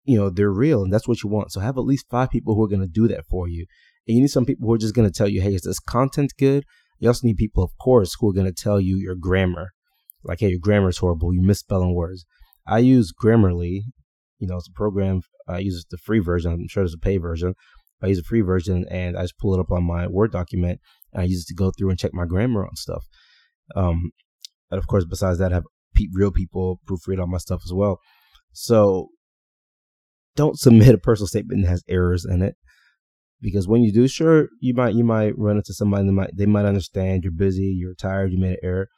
you 0.05 0.17
know, 0.17 0.31
they're 0.31 0.53
real 0.53 0.85
and 0.85 0.93
that's 0.93 1.09
what 1.09 1.25
you 1.25 1.31
want. 1.31 1.51
So 1.51 1.59
have 1.59 1.79
at 1.79 1.81
least 1.81 2.07
five 2.09 2.31
people 2.31 2.55
who 2.55 2.63
are 2.63 2.69
to 2.69 2.87
do 2.87 3.09
that 3.09 3.27
for 3.29 3.49
you. 3.49 3.67
And 4.07 4.15
you 4.15 4.21
need 4.23 4.29
some 4.29 4.47
people 4.47 4.69
who 4.69 4.75
are 4.75 4.79
just 4.79 4.95
to 4.95 5.11
tell 5.11 5.29
you, 5.29 5.41
hey, 5.41 5.55
is 5.55 5.63
this 5.63 5.81
content 5.81 6.33
good? 6.39 6.63
You 7.01 7.09
also 7.09 7.27
need 7.27 7.39
people, 7.39 7.65
of 7.65 7.73
course, 7.83 8.15
who 8.21 8.31
are 8.31 8.45
to 8.45 8.53
tell 8.53 8.81
you 8.81 8.99
your 8.99 9.17
grammar. 9.17 9.71
Like, 10.23 10.39
hey, 10.39 10.51
your 10.51 10.61
grammar 10.61 10.91
is 10.91 10.99
horrible. 10.99 11.35
You 11.35 11.43
misspelling 11.43 11.93
words. 11.93 12.25
I 12.71 12.79
use 12.79 13.13
Grammarly. 13.13 13.81
You 14.39 14.47
know, 14.47 14.57
it's 14.57 14.69
a 14.69 14.73
program. 14.73 15.21
I 15.49 15.59
use 15.59 15.85
the 15.91 15.99
free 15.99 16.21
version. 16.21 16.53
I'm 16.53 16.69
sure 16.69 16.83
there's 16.83 16.95
a 16.95 16.99
pay 16.99 17.19
version. 17.19 17.55
I 18.03 18.07
use 18.07 18.19
a 18.19 18.23
free 18.23 18.41
version 18.41 18.87
and 18.91 19.17
I 19.19 19.23
just 19.23 19.39
pull 19.39 19.55
it 19.55 19.61
up 19.61 19.71
on 19.71 19.85
my 19.85 20.07
Word 20.07 20.33
document 20.33 20.81
and 21.13 21.23
I 21.23 21.27
use 21.27 21.43
it 21.43 21.49
to 21.49 21.55
go 21.55 21.71
through 21.71 21.91
and 21.91 21.99
check 21.99 22.15
my 22.15 22.25
grammar 22.25 22.65
on 22.65 22.77
stuff. 22.77 23.05
Um, 23.77 24.13
and 24.71 24.79
of 24.79 24.87
course, 24.87 25.05
besides 25.05 25.39
that, 25.39 25.53
I 25.53 25.57
have 25.57 25.65
pe- 25.95 26.07
real 26.13 26.31
people 26.31 26.81
proofread 26.89 27.21
all 27.21 27.27
my 27.27 27.39
stuff 27.39 27.61
as 27.67 27.73
well. 27.75 27.99
So 28.53 29.09
don't 30.37 30.59
submit 30.59 30.95
a 30.95 30.99
personal 30.99 31.27
statement 31.27 31.63
that 31.63 31.69
has 31.69 31.83
errors 31.89 32.25
in 32.25 32.41
it 32.41 32.55
because 33.43 33.67
when 33.67 33.83
you 33.83 33.93
do, 33.93 34.07
sure, 34.07 34.49
you 34.61 34.75
might 34.75 34.95
you 34.95 35.05
might 35.05 35.37
run 35.37 35.57
into 35.57 35.75
somebody 35.75 36.07
that 36.07 36.13
might 36.13 36.37
they 36.37 36.47
might 36.47 36.65
understand 36.65 37.25
you're 37.25 37.33
busy, 37.33 37.75
you're 37.77 37.95
tired, 37.95 38.33
you 38.33 38.39
made 38.39 38.53
an 38.53 38.57
error. 38.63 38.89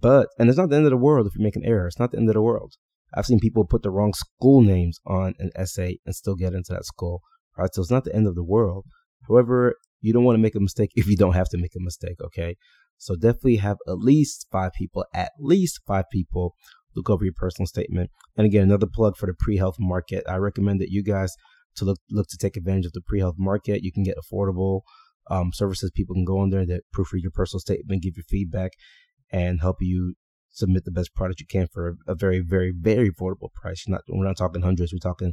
But 0.00 0.28
and 0.38 0.48
it's 0.48 0.58
not 0.58 0.70
the 0.70 0.76
end 0.76 0.86
of 0.86 0.90
the 0.90 0.96
world 0.96 1.26
if 1.26 1.34
you 1.36 1.42
make 1.42 1.56
an 1.56 1.64
error. 1.64 1.86
It's 1.86 1.98
not 1.98 2.12
the 2.12 2.18
end 2.18 2.28
of 2.28 2.34
the 2.34 2.42
world. 2.42 2.74
I've 3.14 3.26
seen 3.26 3.40
people 3.40 3.64
put 3.64 3.82
the 3.82 3.90
wrong 3.90 4.12
school 4.14 4.60
names 4.60 5.00
on 5.04 5.34
an 5.40 5.50
essay 5.56 5.98
and 6.06 6.14
still 6.14 6.36
get 6.36 6.54
into 6.54 6.72
that 6.72 6.84
school. 6.84 7.22
Right, 7.58 7.74
so 7.74 7.82
it's 7.82 7.90
not 7.90 8.04
the 8.04 8.14
end 8.14 8.28
of 8.28 8.36
the 8.36 8.44
world. 8.44 8.84
However, 9.28 9.74
you 10.00 10.12
don't 10.12 10.24
want 10.24 10.36
to 10.36 10.42
make 10.42 10.54
a 10.54 10.60
mistake 10.60 10.90
if 10.94 11.06
you 11.08 11.16
don't 11.16 11.34
have 11.34 11.48
to 11.48 11.58
make 11.58 11.74
a 11.76 11.82
mistake. 11.82 12.16
Okay, 12.22 12.56
so 12.98 13.16
definitely 13.16 13.56
have 13.56 13.78
at 13.88 13.98
least 13.98 14.46
five 14.52 14.72
people, 14.72 15.04
at 15.12 15.32
least 15.38 15.80
five 15.86 16.04
people 16.12 16.54
look 16.94 17.10
over 17.10 17.24
your 17.24 17.34
personal 17.36 17.66
statement. 17.66 18.10
And 18.36 18.46
again, 18.46 18.62
another 18.62 18.86
plug 18.86 19.16
for 19.16 19.26
the 19.26 19.34
pre-health 19.38 19.76
market. 19.78 20.24
I 20.28 20.36
recommend 20.36 20.80
that 20.80 20.90
you 20.90 21.02
guys 21.02 21.34
to 21.76 21.84
look 21.84 21.98
look 22.10 22.28
to 22.28 22.38
take 22.38 22.56
advantage 22.56 22.86
of 22.86 22.92
the 22.92 23.00
pre-health 23.00 23.36
market. 23.38 23.82
You 23.82 23.92
can 23.92 24.04
get 24.04 24.16
affordable 24.16 24.82
um, 25.30 25.50
services. 25.52 25.90
People 25.94 26.14
can 26.14 26.24
go 26.24 26.38
on 26.38 26.50
there 26.50 26.66
that 26.66 26.82
proofread 26.96 27.22
your 27.22 27.32
personal 27.32 27.60
statement, 27.60 28.02
give 28.02 28.16
you 28.16 28.22
feedback, 28.28 28.72
and 29.30 29.60
help 29.60 29.76
you 29.80 30.14
submit 30.50 30.84
the 30.84 30.90
best 30.90 31.14
product 31.14 31.40
you 31.40 31.46
can 31.46 31.66
for 31.72 31.96
a, 32.06 32.14
very, 32.14 32.40
very, 32.40 32.72
very 32.76 33.10
affordable 33.10 33.52
price. 33.54 33.84
Not 33.86 34.02
we're 34.08 34.26
not 34.26 34.36
talking 34.36 34.62
hundreds. 34.62 34.92
We're 34.92 34.98
talking, 34.98 35.32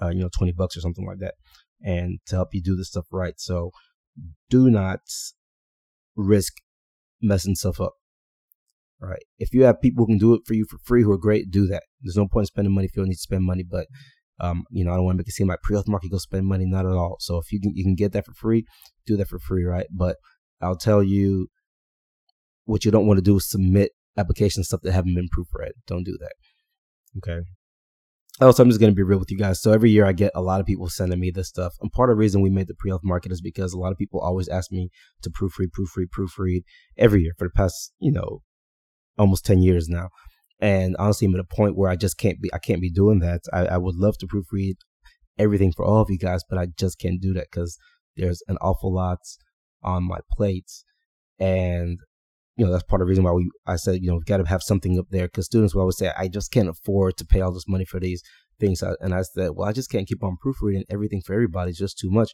uh, 0.00 0.08
you 0.08 0.20
know, 0.20 0.30
twenty 0.36 0.52
bucks 0.52 0.76
or 0.76 0.80
something 0.80 1.06
like 1.06 1.18
that, 1.18 1.34
and 1.82 2.18
to 2.26 2.36
help 2.36 2.50
you 2.52 2.62
do 2.62 2.76
this 2.76 2.88
stuff 2.88 3.06
right. 3.10 3.34
So, 3.38 3.70
do 4.50 4.70
not 4.70 5.00
risk 6.16 6.54
messing 7.22 7.54
stuff 7.54 7.80
up. 7.80 7.92
Right. 9.00 9.22
If 9.38 9.54
you 9.54 9.62
have 9.62 9.80
people 9.80 10.04
who 10.04 10.12
can 10.12 10.18
do 10.18 10.34
it 10.34 10.42
for 10.44 10.54
you 10.54 10.66
for 10.68 10.78
free 10.84 11.04
who 11.04 11.12
are 11.12 11.18
great, 11.18 11.52
do 11.52 11.66
that. 11.68 11.84
There's 12.02 12.16
no 12.16 12.26
point 12.26 12.42
in 12.42 12.46
spending 12.46 12.74
money 12.74 12.86
if 12.86 12.96
you 12.96 13.02
don't 13.02 13.08
need 13.08 13.14
to 13.14 13.20
spend 13.20 13.44
money. 13.44 13.62
But 13.68 13.86
um, 14.40 14.64
you 14.70 14.84
know, 14.84 14.92
I 14.92 14.96
don't 14.96 15.04
want 15.04 15.16
to 15.16 15.18
make 15.18 15.28
it 15.28 15.32
seem 15.32 15.48
like 15.48 15.62
pre-health 15.62 15.88
market 15.88 16.10
go 16.10 16.18
spend 16.18 16.46
money, 16.46 16.64
not 16.66 16.86
at 16.86 16.92
all. 16.92 17.16
So 17.20 17.38
if 17.38 17.52
you 17.52 17.60
can 17.60 17.72
you 17.74 17.84
can 17.84 17.94
get 17.94 18.12
that 18.12 18.26
for 18.26 18.34
free, 18.34 18.64
do 19.06 19.16
that 19.16 19.28
for 19.28 19.38
free, 19.38 19.64
right? 19.64 19.86
But 19.92 20.16
I'll 20.60 20.76
tell 20.76 21.02
you 21.02 21.48
what 22.68 22.84
you 22.84 22.90
don't 22.90 23.06
want 23.06 23.16
to 23.16 23.22
do 23.22 23.36
is 23.36 23.48
submit 23.48 23.92
application 24.18 24.62
stuff 24.62 24.80
that 24.82 24.92
haven't 24.92 25.14
been 25.14 25.28
proofread. 25.28 25.70
Don't 25.86 26.04
do 26.04 26.18
that. 26.20 26.34
Okay. 27.16 27.46
Also, 28.40 28.62
I'm 28.62 28.68
just 28.68 28.78
going 28.78 28.92
to 28.92 28.96
be 28.96 29.02
real 29.02 29.18
with 29.18 29.30
you 29.30 29.38
guys. 29.38 29.60
So 29.60 29.72
every 29.72 29.90
year 29.90 30.04
I 30.04 30.12
get 30.12 30.32
a 30.34 30.42
lot 30.42 30.60
of 30.60 30.66
people 30.66 30.88
sending 30.88 31.18
me 31.18 31.30
this 31.30 31.48
stuff. 31.48 31.72
And 31.80 31.90
part 31.90 32.10
of 32.10 32.16
the 32.16 32.18
reason 32.18 32.42
we 32.42 32.50
made 32.50 32.68
the 32.68 32.74
pre-health 32.74 33.00
market 33.02 33.32
is 33.32 33.40
because 33.40 33.72
a 33.72 33.78
lot 33.78 33.90
of 33.90 33.98
people 33.98 34.20
always 34.20 34.48
ask 34.48 34.70
me 34.70 34.90
to 35.22 35.30
proofread, 35.30 35.68
proofread, 35.70 36.08
proofread 36.16 36.60
every 36.96 37.22
year 37.22 37.32
for 37.38 37.46
the 37.46 37.52
past, 37.56 37.92
you 37.98 38.12
know, 38.12 38.42
almost 39.18 39.46
10 39.46 39.62
years 39.62 39.88
now. 39.88 40.10
And 40.60 40.94
honestly, 40.98 41.26
I'm 41.26 41.34
at 41.34 41.40
a 41.40 41.56
point 41.56 41.76
where 41.76 41.90
I 41.90 41.96
just 41.96 42.18
can't 42.18 42.40
be, 42.40 42.52
I 42.52 42.58
can't 42.58 42.82
be 42.82 42.90
doing 42.90 43.20
that. 43.20 43.40
I, 43.52 43.66
I 43.66 43.76
would 43.78 43.96
love 43.96 44.18
to 44.18 44.26
proofread 44.26 44.74
everything 45.38 45.72
for 45.74 45.86
all 45.86 46.02
of 46.02 46.10
you 46.10 46.18
guys, 46.18 46.42
but 46.48 46.58
I 46.58 46.66
just 46.78 46.98
can't 46.98 47.20
do 47.20 47.32
that 47.32 47.46
because 47.50 47.78
there's 48.16 48.42
an 48.46 48.58
awful 48.60 48.92
lot 48.94 49.20
on 49.82 50.06
my 50.06 50.18
plate. 50.36 50.70
And, 51.40 51.98
you 52.58 52.66
know, 52.66 52.72
that's 52.72 52.82
part 52.82 53.00
of 53.00 53.06
the 53.06 53.08
reason 53.08 53.22
why 53.22 53.30
we, 53.30 53.48
I 53.66 53.76
said, 53.76 54.02
you 54.02 54.08
know, 54.08 54.16
we've 54.16 54.26
got 54.26 54.38
to 54.38 54.48
have 54.48 54.64
something 54.64 54.98
up 54.98 55.06
there 55.10 55.28
because 55.28 55.46
students 55.46 55.74
will 55.74 55.82
always 55.82 55.96
say, 55.96 56.10
I 56.18 56.26
just 56.26 56.50
can't 56.50 56.68
afford 56.68 57.16
to 57.18 57.24
pay 57.24 57.40
all 57.40 57.52
this 57.52 57.68
money 57.68 57.84
for 57.84 58.00
these 58.00 58.20
things. 58.58 58.82
And 58.82 59.14
I 59.14 59.22
said, 59.22 59.50
well, 59.54 59.68
I 59.68 59.72
just 59.72 59.90
can't 59.90 60.08
keep 60.08 60.24
on 60.24 60.36
proofreading 60.42 60.84
everything 60.90 61.22
for 61.24 61.34
everybody. 61.34 61.70
It's 61.70 61.78
just 61.78 61.98
too 61.98 62.10
much. 62.10 62.32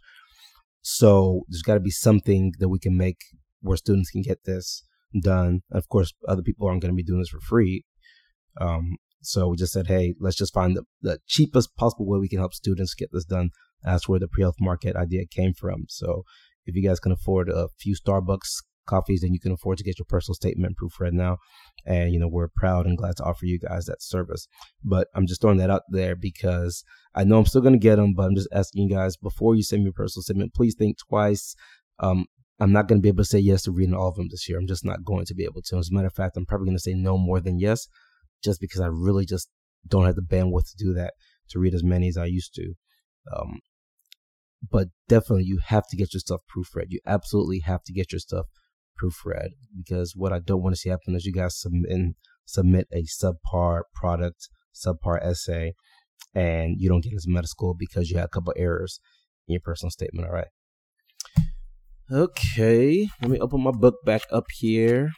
So 0.80 1.42
there's 1.48 1.62
got 1.62 1.74
to 1.74 1.80
be 1.80 1.90
something 1.90 2.54
that 2.58 2.70
we 2.70 2.78
can 2.78 2.96
make 2.96 3.18
where 3.60 3.76
students 3.76 4.10
can 4.10 4.22
get 4.22 4.44
this 4.44 4.82
done. 5.22 5.60
and 5.70 5.78
Of 5.78 5.90
course, 5.90 6.14
other 6.26 6.42
people 6.42 6.66
aren't 6.66 6.80
going 6.80 6.92
to 6.92 6.96
be 6.96 7.04
doing 7.04 7.20
this 7.20 7.28
for 7.28 7.40
free. 7.40 7.84
Um, 8.58 8.96
so 9.20 9.48
we 9.48 9.58
just 9.58 9.74
said, 9.74 9.88
hey, 9.88 10.14
let's 10.20 10.36
just 10.36 10.54
find 10.54 10.74
the, 10.74 10.84
the 11.02 11.18
cheapest 11.26 11.76
possible 11.76 12.06
way 12.06 12.18
we 12.18 12.28
can 12.28 12.38
help 12.38 12.54
students 12.54 12.94
get 12.94 13.10
this 13.12 13.24
done. 13.26 13.50
That's 13.82 14.08
where 14.08 14.18
the 14.18 14.28
pre-health 14.28 14.56
market 14.58 14.96
idea 14.96 15.26
came 15.30 15.52
from. 15.52 15.84
So 15.88 16.22
if 16.64 16.74
you 16.74 16.86
guys 16.86 17.00
can 17.00 17.12
afford 17.12 17.50
a 17.50 17.68
few 17.78 17.94
Starbucks 17.94 18.62
coffees, 18.86 19.20
then 19.20 19.32
you 19.32 19.40
can 19.40 19.52
afford 19.52 19.78
to 19.78 19.84
get 19.84 19.98
your 19.98 20.06
personal 20.08 20.34
statement 20.34 20.76
proofread 20.76 21.12
now. 21.12 21.38
And, 21.86 22.12
you 22.12 22.18
know, 22.18 22.28
we're 22.28 22.48
proud 22.54 22.86
and 22.86 22.96
glad 22.96 23.16
to 23.16 23.24
offer 23.24 23.46
you 23.46 23.58
guys 23.58 23.86
that 23.86 24.02
service. 24.02 24.46
But 24.82 25.08
I'm 25.14 25.26
just 25.26 25.40
throwing 25.40 25.58
that 25.58 25.70
out 25.70 25.82
there 25.88 26.16
because 26.16 26.84
I 27.14 27.24
know 27.24 27.38
I'm 27.38 27.46
still 27.46 27.60
going 27.60 27.74
to 27.74 27.78
get 27.78 27.96
them, 27.96 28.14
but 28.14 28.24
I'm 28.24 28.34
just 28.34 28.48
asking 28.52 28.88
you 28.88 28.94
guys 28.94 29.16
before 29.16 29.54
you 29.54 29.62
send 29.62 29.84
me 29.84 29.90
a 29.90 29.92
personal 29.92 30.22
statement, 30.22 30.54
please 30.54 30.74
think 30.74 30.98
twice. 30.98 31.54
Um, 31.98 32.26
I'm 32.60 32.72
not 32.72 32.86
going 32.86 32.98
to 32.98 33.02
be 33.02 33.08
able 33.08 33.24
to 33.24 33.28
say 33.28 33.38
yes 33.38 33.62
to 33.62 33.72
reading 33.72 33.94
all 33.94 34.08
of 34.08 34.14
them 34.14 34.28
this 34.30 34.48
year. 34.48 34.58
I'm 34.58 34.66
just 34.66 34.84
not 34.84 35.04
going 35.04 35.26
to 35.26 35.34
be 35.34 35.44
able 35.44 35.62
to. 35.62 35.78
As 35.78 35.90
a 35.90 35.94
matter 35.94 36.06
of 36.06 36.14
fact, 36.14 36.36
I'm 36.36 36.46
probably 36.46 36.66
going 36.66 36.76
to 36.76 36.82
say 36.82 36.94
no 36.94 37.18
more 37.18 37.40
than 37.40 37.58
yes 37.58 37.88
just 38.42 38.60
because 38.60 38.80
I 38.80 38.86
really 38.86 39.24
just 39.24 39.48
don't 39.86 40.06
have 40.06 40.14
the 40.14 40.22
bandwidth 40.22 40.70
to 40.70 40.84
do 40.84 40.94
that 40.94 41.14
to 41.50 41.58
read 41.58 41.74
as 41.74 41.82
many 41.82 42.08
as 42.08 42.16
I 42.16 42.26
used 42.26 42.54
to. 42.54 42.74
Um, 43.34 43.60
but 44.70 44.88
definitely, 45.08 45.44
you 45.44 45.60
have 45.66 45.86
to 45.88 45.96
get 45.96 46.14
your 46.14 46.20
stuff 46.20 46.40
proofread. 46.54 46.86
You 46.88 47.00
absolutely 47.06 47.60
have 47.60 47.82
to 47.84 47.92
get 47.92 48.12
your 48.12 48.18
stuff 48.18 48.46
proofread 49.02 49.50
because 49.76 50.14
what 50.16 50.32
I 50.32 50.38
don't 50.38 50.62
want 50.62 50.74
to 50.74 50.80
see 50.80 50.90
happen 50.90 51.14
is 51.14 51.24
you 51.24 51.32
guys 51.32 51.60
submit 51.60 52.14
submit 52.46 52.86
a 52.92 53.04
subpar 53.04 53.82
product, 53.94 54.48
subpar 54.74 55.24
essay, 55.24 55.74
and 56.34 56.76
you 56.78 56.88
don't 56.88 57.02
get 57.02 57.12
into 57.12 57.24
medical 57.28 57.48
school 57.48 57.74
because 57.78 58.10
you 58.10 58.16
had 58.16 58.26
a 58.26 58.28
couple 58.28 58.52
errors 58.56 59.00
in 59.48 59.52
your 59.52 59.60
personal 59.60 59.90
statement. 59.90 60.28
All 60.28 60.34
right. 60.34 60.48
Okay, 62.12 63.08
let 63.22 63.30
me 63.30 63.38
open 63.38 63.62
my 63.62 63.70
book 63.70 63.96
back 64.04 64.22
up 64.30 64.44
here. 64.58 65.10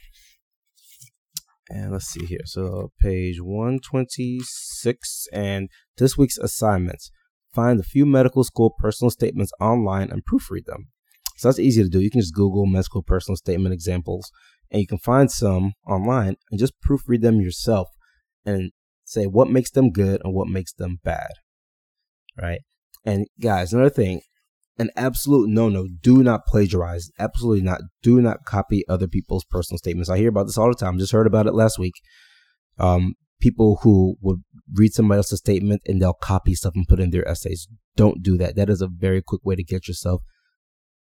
And 1.68 1.90
let's 1.90 2.06
see 2.06 2.24
here. 2.24 2.44
So 2.44 2.92
page 3.00 3.40
126 3.40 5.26
and 5.32 5.68
this 5.98 6.16
week's 6.16 6.38
assignments. 6.38 7.10
Find 7.52 7.80
a 7.80 7.84
few 7.84 8.06
medical 8.06 8.44
school 8.44 8.72
personal 8.78 9.10
statements 9.10 9.50
online 9.60 10.10
and 10.10 10.22
proofread 10.24 10.66
them. 10.66 10.88
So 11.36 11.48
that's 11.48 11.58
easy 11.58 11.82
to 11.82 11.88
do. 11.88 12.00
You 12.00 12.10
can 12.10 12.20
just 12.20 12.34
Google 12.34 12.66
medical 12.66 13.02
personal 13.02 13.36
statement 13.36 13.74
examples 13.74 14.30
and 14.70 14.80
you 14.80 14.86
can 14.86 14.98
find 14.98 15.30
some 15.30 15.72
online 15.86 16.36
and 16.50 16.58
just 16.58 16.74
proofread 16.80 17.20
them 17.20 17.40
yourself 17.40 17.88
and 18.44 18.72
say 19.04 19.26
what 19.26 19.50
makes 19.50 19.70
them 19.70 19.90
good 19.90 20.20
and 20.24 20.34
what 20.34 20.48
makes 20.48 20.72
them 20.72 20.98
bad. 21.04 21.30
Right? 22.40 22.60
And 23.04 23.26
guys, 23.40 23.72
another 23.72 23.90
thing, 23.90 24.22
an 24.78 24.90
absolute 24.96 25.48
no 25.48 25.68
no. 25.68 25.86
Do 26.02 26.22
not 26.22 26.46
plagiarize. 26.46 27.10
Absolutely 27.18 27.62
not. 27.62 27.80
Do 28.02 28.20
not 28.20 28.44
copy 28.44 28.84
other 28.88 29.06
people's 29.06 29.44
personal 29.44 29.78
statements. 29.78 30.10
I 30.10 30.18
hear 30.18 30.28
about 30.28 30.44
this 30.44 30.58
all 30.58 30.68
the 30.68 30.74
time. 30.74 30.98
Just 30.98 31.12
heard 31.12 31.26
about 31.26 31.46
it 31.46 31.54
last 31.54 31.78
week. 31.78 31.94
Um, 32.78 33.14
people 33.40 33.80
who 33.82 34.16
would 34.20 34.42
read 34.74 34.92
somebody 34.92 35.18
else's 35.18 35.38
statement 35.38 35.82
and 35.86 36.00
they'll 36.00 36.12
copy 36.12 36.54
stuff 36.54 36.74
and 36.74 36.86
put 36.88 37.00
in 37.00 37.10
their 37.10 37.26
essays. 37.26 37.68
Don't 37.96 38.22
do 38.22 38.36
that. 38.38 38.56
That 38.56 38.68
is 38.68 38.82
a 38.82 38.88
very 38.88 39.22
quick 39.22 39.40
way 39.44 39.54
to 39.54 39.64
get 39.64 39.88
yourself 39.88 40.22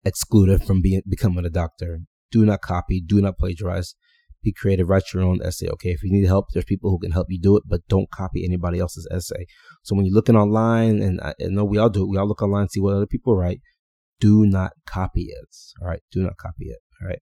excluded 0.05 0.63
from 0.65 0.81
being 0.81 1.03
becoming 1.09 1.45
a 1.45 1.51
doctor. 1.51 2.01
Do 2.31 2.45
not 2.45 2.63
copy. 2.63 3.01
Do 3.01 3.21
not 3.21 3.39
plagiarize 3.39 3.95
be 4.43 4.53
creative, 4.53 4.89
write 4.89 5.13
your 5.15 5.23
own 5.23 5.41
essay. 5.43 5.69
Okay. 5.69 5.91
If 5.91 6.03
you 6.03 6.13
need 6.13 6.27
help, 6.27 6.47
there's 6.53 6.65
people 6.65 6.91
who 6.91 6.99
can 6.99 7.13
help 7.13 7.29
you 7.31 7.39
do 7.41 7.57
it, 7.57 7.65
but 7.67 7.87
don't 7.89 8.11
copy 8.11 8.45
anybody 8.45 8.79
else's 8.79 9.09
essay. 9.11 9.47
So 9.83 9.95
when 9.95 10.05
you're 10.05 10.15
looking 10.15 10.37
online, 10.37 11.01
and 11.01 11.21
I, 11.21 11.35
know 11.41 11.65
we 11.65 11.79
all 11.79 11.91
do 11.91 12.03
it, 12.03 12.09
we 12.09 12.19
all 12.19 12.27
look 12.27 12.43
online, 12.43 12.69
see 12.69 12.81
what 12.81 12.95
other 12.95 13.07
people 13.07 13.37
write. 13.37 13.61
Do 14.21 14.47
not 14.47 14.73
copy 14.87 15.29
it. 15.29 15.57
All 15.81 15.89
right. 15.89 16.01
Do 16.11 16.23
not 16.23 16.37
copy 16.37 16.67
it. 16.67 16.79
All 17.01 17.09
right. 17.09 17.19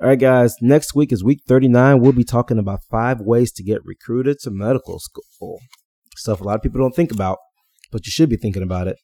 All 0.00 0.08
right, 0.08 0.18
guys. 0.18 0.56
Next 0.60 0.94
week 0.94 1.12
is 1.12 1.22
week 1.22 1.40
39. 1.46 2.00
We'll 2.00 2.12
be 2.12 2.24
talking 2.24 2.58
about 2.58 2.80
five 2.90 3.20
ways 3.20 3.52
to 3.52 3.62
get 3.62 3.84
recruited 3.84 4.38
to 4.40 4.50
medical 4.50 4.98
school. 4.98 5.60
Stuff 6.16 6.40
a 6.40 6.44
lot 6.44 6.56
of 6.56 6.62
people 6.62 6.80
don't 6.80 6.94
think 6.94 7.12
about, 7.12 7.38
but 7.90 8.06
you 8.06 8.10
should 8.10 8.28
be 8.28 8.36
thinking 8.36 8.62
about 8.62 8.88
it. 8.88 8.96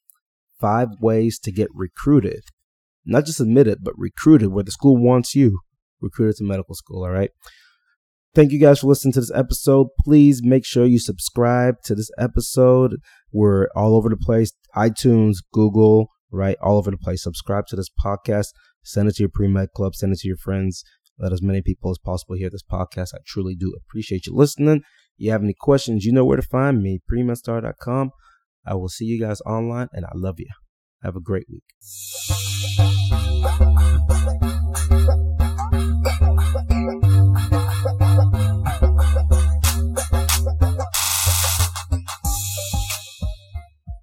Five 0.61 0.89
ways 1.01 1.39
to 1.41 1.53
get 1.53 1.69
recruited. 1.75 2.43
Not 3.05 3.25
just 3.25 3.41
admitted, 3.41 3.79
but 3.83 3.95
recruited 3.97 4.49
where 4.49 4.65
the 4.65 4.71
school 4.71 4.97
wants 4.97 5.35
you 5.35 5.61
recruited 6.01 6.37
to 6.37 6.45
medical 6.45 6.75
school. 6.75 7.05
All 7.05 7.11
right. 7.11 7.31
Thank 8.35 8.53
you 8.53 8.61
guys 8.61 8.81
for 8.81 8.87
listening 8.87 9.13
to 9.15 9.21
this 9.21 9.33
episode. 9.35 9.89
Please 10.05 10.41
make 10.45 10.65
sure 10.65 10.87
you 10.87 11.01
subscribe 11.01 11.77
to 11.85 11.97
this 11.97 12.11
episode. 12.17 12.97
We're 13.33 13.69
all 13.75 13.97
over 13.97 14.09
the 14.09 14.17
place 14.17 14.53
iTunes, 14.77 15.39
Google, 15.53 16.11
right? 16.31 16.57
All 16.63 16.79
over 16.79 16.93
the 16.93 16.97
place. 16.97 17.25
Subscribe 17.25 17.67
to 17.69 17.77
this 17.77 17.91
podcast. 18.05 18.49
Send 18.85 19.09
it 19.09 19.17
to 19.17 19.25
your 19.25 19.31
pre 19.35 19.49
med 19.49 19.71
club. 19.75 19.97
Send 19.97 20.13
it 20.13 20.21
to 20.21 20.29
your 20.29 20.37
friends. 20.37 20.85
Let 21.19 21.33
as 21.33 21.43
many 21.43 21.61
people 21.61 21.91
as 21.91 21.99
possible 21.99 22.37
hear 22.37 22.51
this 22.51 22.63
podcast. 22.63 23.15
I 23.15 23.19
truly 23.27 23.57
do 23.57 23.75
appreciate 23.77 24.27
you 24.27 24.35
listening. 24.35 24.77
If 24.77 24.83
You 25.17 25.33
have 25.33 25.43
any 25.43 25.55
questions, 25.59 26.05
you 26.05 26.13
know 26.13 26.25
where 26.25 26.37
to 26.37 26.43
find 26.43 26.83
me, 26.83 27.01
premedstar.com. 27.13 28.13
I 28.65 28.75
will 28.75 28.89
see 28.89 29.07
you 29.07 29.21
guys 29.21 29.41
online, 29.43 29.89
and 29.93 30.07
I 30.07 30.13
love 30.15 30.37
you. 30.39 30.49
Have 31.03 31.17
a 31.17 31.21
great 31.21 31.47
week. 31.49 31.77